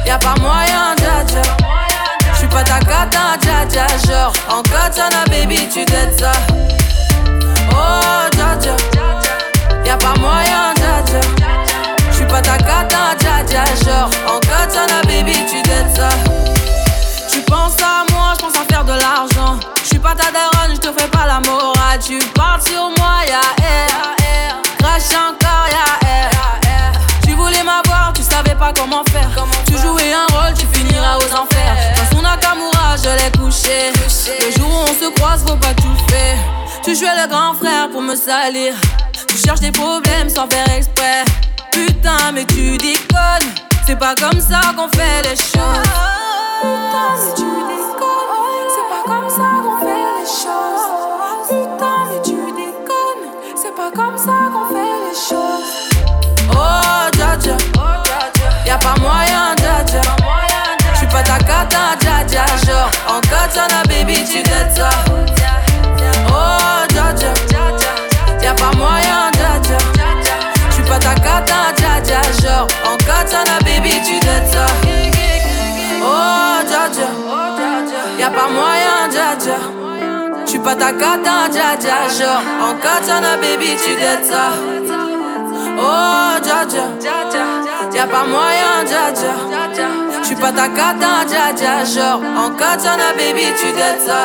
Y'a 0.06 0.18
pas 0.18 0.34
moyen 0.40 0.94
dja 0.96 1.24
dja. 1.26 1.42
J'suis 2.34 2.48
pas 2.48 2.62
ta 2.62 2.78
cata 2.80 3.36
dja 3.40 3.66
dja. 3.68 3.86
Genre 4.06 4.32
en 4.50 4.62
katana 4.62 5.24
baby 5.30 5.68
tu 5.72 5.84
t'aides 5.84 6.18
ça. 6.18 6.32
Oh 7.70 8.28
dja 8.32 8.56
dja. 8.60 8.76
Y'a 9.84 9.96
pas 9.96 10.18
moyen 10.18 10.74
dja 10.76 11.02
dja. 11.06 11.20
J'suis 12.12 12.26
pas 12.26 12.42
ta 12.42 12.58
cata 12.58 13.14
dja 13.18 13.44
dja. 13.46 13.64
Genre 13.84 14.10
en 14.26 14.40
katana 14.40 15.02
baby 15.06 15.36
tu 15.50 15.62
t'aides 15.62 15.96
ça. 15.96 16.08
Tu 17.30 17.40
penses 17.42 17.76
à 17.82 18.10
moi, 18.12 18.32
je 18.36 18.44
pense 18.44 18.56
à 18.56 18.72
faire 18.72 18.84
de 18.84 18.92
l'argent. 18.92 19.58
Je 19.82 19.88
suis 19.88 19.98
pas 19.98 20.14
ta 20.14 20.30
daronne, 20.30 20.74
je 20.74 20.80
te 20.80 20.88
fais 20.98 21.08
pas 21.08 21.26
la 21.26 21.40
morale. 21.40 21.77
Tu 22.00 22.18
parles 22.34 22.62
sur 22.62 22.90
moi, 22.98 23.24
ya 23.26 23.40
air. 23.62 24.62
Crash 24.78 25.10
encore, 25.14 25.66
ya 25.68 26.08
air. 26.08 26.92
Tu 27.24 27.32
voulais 27.34 27.62
m'avoir, 27.62 28.12
tu 28.14 28.22
savais 28.22 28.54
pas 28.54 28.72
comment 28.72 29.02
faire. 29.10 29.28
Tu 29.66 29.76
jouais 29.78 30.12
un 30.12 30.26
rôle, 30.34 30.54
tu 30.54 30.66
finiras 30.78 31.16
aux 31.18 31.34
enfers. 31.34 31.76
Dans 31.96 32.16
son 32.16 32.22
Nakamura, 32.22 32.96
je 32.96 33.10
l'ai 33.10 33.30
couché. 33.38 33.92
Le 33.92 34.52
jour 34.56 34.68
où 34.68 34.84
on 34.88 34.94
se 34.94 35.10
croise, 35.16 35.42
faut 35.46 35.56
pas 35.56 35.74
tout 35.74 35.96
faire. 36.08 36.36
Tu 36.84 36.94
jouais 36.94 37.16
le 37.20 37.28
grand 37.28 37.54
frère 37.54 37.90
pour 37.90 38.02
me 38.02 38.14
salir. 38.14 38.74
Tu 39.28 39.36
cherches 39.36 39.60
des 39.60 39.72
problèmes 39.72 40.28
sans 40.28 40.48
faire 40.48 40.70
exprès. 40.70 41.24
Putain, 41.72 42.32
mais 42.32 42.44
tu 42.44 42.78
déconnes. 42.78 43.48
C'est 43.86 43.98
pas 43.98 44.14
comme 44.14 44.40
ça 44.40 44.60
qu'on 44.76 44.88
fait 44.96 45.22
les 45.24 45.36
choses. 45.36 45.82
Putain, 46.60 47.16
mais 47.18 47.34
tu 47.34 47.42
déconnes. 47.42 48.67
Comme 49.08 49.30
ça 49.30 49.50
qu'on 49.64 49.78
fait 49.80 50.04
les 50.20 50.26
choses. 50.26 50.86
Putain, 51.48 51.98
mais 52.10 52.20
tu 52.22 52.36
déconnes. 52.52 53.26
C'est 53.56 53.74
pas 53.74 53.90
comme 53.90 54.18
ça 54.18 54.36
qu'on 54.52 54.66
fait 54.68 54.96
les 55.08 55.16
choses. 55.16 55.70
Oh, 56.50 57.08
dja 57.16 57.30
dja. 57.40 57.56
Y'a 58.66 58.76
pas 58.76 58.96
moyen, 59.00 59.54
dja 59.56 59.82
dja. 59.86 60.02
J'suis 60.94 61.06
pas 61.06 61.22
ta 61.22 61.38
cata, 61.38 61.96
dja 61.98 62.16
dja. 62.28 62.44
Genre, 62.66 62.90
en 63.08 63.20
katana, 63.22 63.82
baby, 63.88 64.16
tu 64.30 64.42
t'aides 64.42 64.76
ça. 64.76 64.90
Oh, 66.28 66.86
dja 66.90 67.06
dja. 67.14 67.32
Y'a 68.42 68.52
pas 68.52 68.72
moyen, 68.76 69.30
dja 69.32 69.52
dja. 69.62 69.78
J'suis 70.70 70.82
pas 70.82 70.98
ta 70.98 71.14
cata, 71.14 71.72
dja 71.78 71.92
dja. 72.04 72.20
Genre, 72.42 72.66
en 72.84 72.96
katana, 72.98 73.56
baby, 73.60 73.67
pas 80.68 80.76
ta 80.76 80.92
cata, 80.92 81.48
dja 81.54 81.76
dja. 81.82 81.96
Genre, 82.16 82.42
en 82.60 82.74
katana, 82.84 83.36
baby, 83.40 83.70
tu 83.82 83.92
t'aides 83.96 84.24
ça. 84.30 84.44
Oh, 85.78 86.34
dja. 86.44 86.58
Y'a 87.94 88.06
pas 88.06 88.24
moyen, 88.32 88.84
dja. 88.86 89.04
J'suis 90.22 90.36
pas 90.36 90.52
ta 90.52 90.68
cata, 90.68 91.24
dja 91.26 91.44
dja. 91.56 91.72
Genre, 91.94 92.20
en 92.36 92.50
katana, 92.50 93.08
baby, 93.16 93.46
tu 93.58 93.72
t'aides 93.78 94.02
ça. 94.06 94.20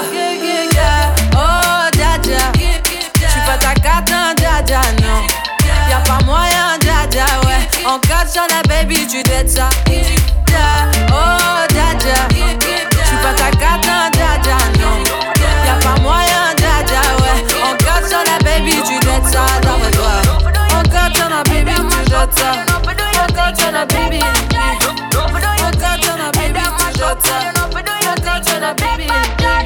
Oh, 1.34 1.88
dja. 1.94 2.12
J'suis 3.30 3.44
pas 3.48 3.58
ta 3.58 3.74
cata, 3.86 4.34
dja 4.36 4.62
dja, 4.68 4.82
non. 5.02 5.22
Y'a 5.90 6.00
pas 6.10 6.22
moyen, 6.26 6.78
dja, 6.82 7.26
ouais. 7.46 7.64
En 7.86 8.00
katana, 8.00 8.60
baby, 8.68 9.08
tu 9.08 9.24
t'aides 9.24 9.50
ça. 9.50 9.70
Oh, 11.10 11.64
dja. 11.70 11.88
J'suis 13.06 13.18
pas 13.24 13.34
ta 13.34 13.50
cata, 13.52 13.83
ça. 22.32 22.54
En 23.74 23.86
baby. 23.88 24.20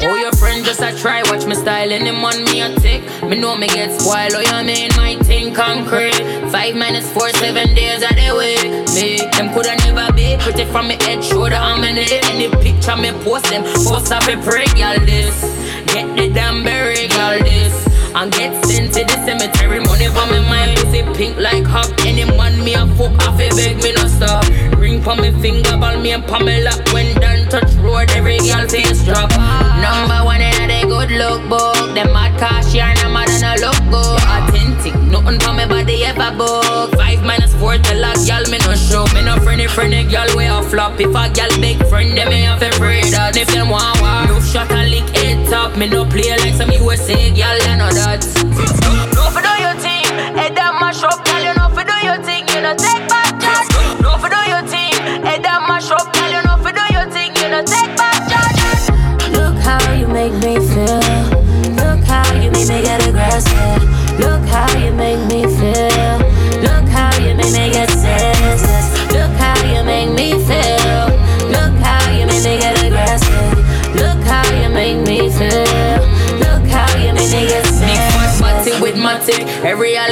Oh, 0.10 0.16
your 0.16 0.32
friend 0.34 0.66
just 0.66 0.82
a 0.82 0.95
try, 0.98 1.22
watch 1.24 1.45
me 1.45 1.56
style, 1.56 1.92
and 1.92 2.06
them 2.06 2.24
on 2.24 2.44
me 2.45 2.61
a 2.61 2.74
tick. 2.80 3.03
Me 3.24 3.38
know 3.40 3.56
me 3.56 3.68
get 3.68 4.00
spoiled, 4.00 4.34
oh, 4.34 4.42
you 4.42 4.66
mean 4.66 4.90
my 4.95 5.16
thing 5.24 5.53
concrete. 5.53 6.16
Five 6.50 6.76
minutes, 6.76 7.11
four, 7.11 7.30
seven 7.30 7.76
days 7.76 8.03
of 8.03 8.16
the 8.16 8.34
week. 8.38 8.64
Me, 8.95 9.18
them 9.38 9.53
coulda 9.53 9.76
never 9.86 10.11
be 10.14 10.38
pretty 10.40 10.66
from 10.66 10.88
me 10.88 10.98
head, 11.02 11.24
shoulder, 11.24 11.56
I'm 11.56 11.84
in 11.84 11.98
it. 11.98 12.26
Any 12.30 12.50
picture 12.50 12.95
me 12.95 13.11
post 13.24 13.45
them, 13.50 13.64
post 13.86 14.11
up 14.11 14.24
a 14.24 14.38
prick, 14.42 14.76
y'all 14.77 15.00
this. 15.00 15.42
Get 15.94 16.16
the 16.16 16.30
damn 16.34 16.64
berry, 16.64 17.08
y'all 17.08 17.40
this. 17.40 17.76
And 18.16 18.32
get 18.32 18.66
sent 18.66 18.94
to 18.94 19.03
the 19.03 19.26
cemetery, 19.26 19.80
money 19.82 20.08
for 20.08 20.26
me 20.32 20.38
pussy 20.50 20.77
pink 21.18 21.36
like 21.38 21.66
hop. 21.66 21.90
Any 22.06 22.24
man 22.38 22.64
me 22.64 22.76
a 22.76 22.86
fuck 22.96 23.12
off, 23.28 23.42
a 23.42 23.50
beg 23.58 23.82
me 23.82 23.92
no 23.94 24.08
stop. 24.08 24.46
Ring 24.78 25.02
for 25.02 25.16
me 25.16 25.32
finger, 25.42 25.76
ball 25.76 26.00
me 26.00 26.12
and 26.12 26.24
Pamela. 26.24 26.72
When 26.94 27.16
done 27.20 27.50
touch 27.50 27.74
road, 27.82 28.10
every 28.12 28.38
girl 28.38 28.70
face 28.70 29.04
drop. 29.04 29.32
Number 29.82 30.22
one 30.24 30.42
in 30.42 30.70
a 30.70 30.82
good 30.84 31.12
look 31.12 31.42
book. 31.50 31.76
Them 31.96 32.14
mad 32.14 32.38
cash 32.40 32.74
yarn, 32.74 32.98
I'm 33.00 33.14
mad 33.14 33.30
and 33.30 33.44
a 33.44 33.66
look 33.66 33.82
good. 33.90 34.22
Authentic, 34.30 34.96
nothing 35.10 35.40
for 35.42 35.54
me 35.54 35.66
body 35.66 36.06
ever 36.06 36.32
book. 36.38 36.94
Five 36.96 37.24
minus 37.26 37.54
four 37.56 37.78
till 37.78 38.06
a 38.06 38.14
girl 38.14 38.46
me 38.54 38.60
no 38.62 38.76
show. 38.76 39.06
Me 39.14 39.26
no 39.26 39.36
friendly 39.42 39.68
friendly 39.68 40.04
girl 40.06 40.30
way 40.38 40.48
a 40.48 40.62
flop. 40.62 41.00
If 41.02 41.10
a 41.10 41.26
girl 41.34 41.54
big 41.60 41.82
friend, 41.90 42.16
them 42.16 42.30
me 42.30 42.42
have 42.46 42.60
to 42.62 42.70
pray 42.78 43.02
that. 43.10 43.36
If 43.36 43.50
them 43.50 43.70
want 43.70 44.00
war, 44.02 44.22
no 44.30 44.40
shot 44.40 44.72
a 44.72 44.86
lick 44.86 45.10
head 45.18 45.50
top. 45.50 45.76
Me 45.78 45.90
no 45.90 46.06
play 46.06 46.30
like 46.38 46.54
some 46.54 46.72
USA 46.72 47.18
girl 47.34 47.58
and 47.74 47.82
all 47.82 47.94
that. 47.94 48.22
No 49.18 49.24
for 49.34 49.42
do 49.42 49.54
your 49.66 49.76
thing, 49.82 50.06
head 50.38 50.54
your 52.08 52.24
thing, 52.24 52.48
you 52.48 52.61
know 52.61 52.76
take 52.76 53.08
back 53.10 53.40
charge. 53.42 53.68
No 54.02 54.18
for 54.18 54.30
do 54.30 54.42
your 54.48 54.64
thing, 54.64 54.94
mash 55.68 55.92
up, 55.92 56.14
girl. 56.14 56.32
You 56.32 56.42
know 56.48 56.58
for 56.64 56.72
do 56.72 56.86
your 56.95 57.08
thing, 57.11 57.36
you 57.36 57.50
know 57.50 57.64
take 57.64 57.92
back 57.98 58.19
charge. 58.32 58.60
Look 59.32 59.58
how 59.68 59.82
you 59.94 60.08
make 60.08 60.34
me 60.34 60.56
feel. 60.72 61.02
Look 61.82 62.03
how 62.06 62.34
you 62.34 62.50
make 62.52 62.68
me 62.69 62.82
get 62.82 63.06
aggressive. 63.08 63.77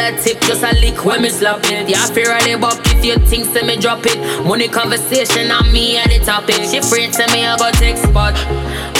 Tip 0.06 0.40
just 0.42 0.61
a 0.61 0.72
lick 0.82 1.03
when 1.03 1.24
me 1.24 1.30
slap 1.30 1.61
it. 1.66 1.90
Yeah, 1.90 2.06
fear 2.14 2.30
of 2.30 2.43
the 2.43 2.58
buck 2.61 2.77
if 2.93 3.03
you 3.03 3.17
think 3.25 3.45
say 3.45 3.66
me 3.66 3.75
drop 3.75 4.06
it. 4.06 4.17
Money 4.45 4.67
conversation 4.67 5.50
on 5.50 5.72
me 5.74 5.98
at 5.98 6.09
the 6.09 6.19
topic. 6.19 6.61
She 6.69 6.77
afraid 6.77 7.11
to 7.14 7.25
me 7.34 7.45
I 7.45 7.58
go 7.58 7.72
take 7.72 7.98
spot. 7.98 8.38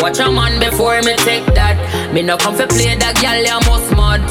Watch 0.02 0.18
a 0.18 0.32
man 0.32 0.60
before 0.60 0.98
me 1.04 1.16
take 1.22 1.46
that. 1.54 1.78
Me 2.12 2.24
no 2.24 2.38
come 2.38 2.56
for 2.56 2.66
play 2.66 2.98
that 2.98 3.22
girl 3.22 3.38
you 3.38 3.60
must 3.70 3.94
mad. 3.94 4.26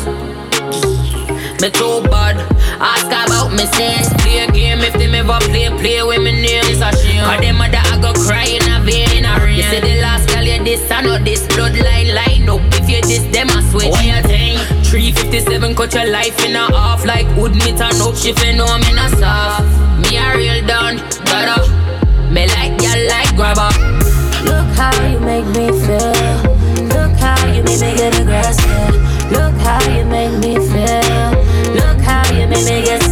Me 1.62 1.70
too 1.70 2.02
bad. 2.10 2.42
Ask 2.82 3.06
about 3.06 3.54
me 3.54 3.70
sense. 3.78 4.10
Play 4.18 4.42
a 4.42 4.50
game 4.50 4.82
if 4.82 4.94
them 4.94 5.14
ever 5.14 5.38
play, 5.46 5.70
play 5.78 6.02
with 6.02 6.26
me 6.26 6.32
name. 6.42 6.66
It's 6.66 6.82
a 6.82 6.90
shame. 6.98 7.22
Cause 7.22 7.38
them 7.38 7.54
mother 7.54 7.78
I 7.78 8.02
go 8.02 8.10
cry 8.26 8.50
in 8.50 8.66
a 8.66 8.82
vein 8.82 9.22
in 9.22 9.24
a 9.24 9.38
rain. 9.38 9.56
You 9.58 9.62
say 9.70 9.78
the 9.78 10.02
last 10.02 10.26
girl 10.26 10.42
you 10.42 10.58
this, 10.64 10.90
I 10.90 11.02
know 11.06 11.22
this 11.22 11.46
bloodline 11.54 12.10
line 12.10 12.50
up. 12.50 12.66
If 12.74 12.90
you 12.90 13.00
this, 13.06 13.22
them 13.30 13.46
I 13.54 13.62
switch. 13.70 13.94
What 13.94 14.02
you 14.02 14.18
think? 14.26 14.73
357 14.84 15.74
cut 15.74 15.94
your 15.94 16.10
life 16.10 16.44
in 16.44 16.54
a 16.56 16.66
half 16.76 17.04
like 17.04 17.26
wood 17.36 17.52
meat 17.52 17.80
and 17.80 18.00
up. 18.00 18.14
She 18.16 18.32
fi 18.32 18.52
know 18.52 18.78
me 18.78 18.92
not 18.92 19.10
soft. 19.18 19.66
Me 20.02 20.16
a 20.16 20.36
real 20.36 20.66
down, 20.66 20.96
gotta. 21.24 21.64
Me 22.30 22.46
like 22.56 22.80
ya 22.82 22.94
like 23.08 23.34
grabber. 23.36 23.70
Look 24.44 24.68
how 24.76 24.94
you 25.08 25.20
make 25.20 25.46
me 25.56 25.68
feel. 25.84 26.36
Look 26.92 27.14
how 27.18 27.38
you 27.52 27.62
make 27.62 27.80
me 27.80 27.94
get 27.96 28.18
aggressive. 28.20 28.94
Look 29.30 29.54
how 29.62 29.80
you 29.90 30.04
make 30.04 30.34
me 30.42 30.54
feel. 30.56 31.30
Look 31.74 32.00
how 32.00 32.24
you 32.32 32.46
make 32.46 32.64
me 32.64 32.84
get 32.84 33.03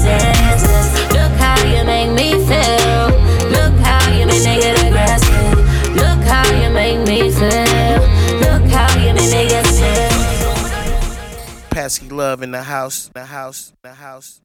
me. 11.83 11.85
Pesky 11.85 12.09
love 12.11 12.43
in 12.43 12.53
the 12.53 12.63
house, 12.63 13.11
the 13.13 13.25
house, 13.25 13.73
the 13.83 13.95
house. 13.95 14.41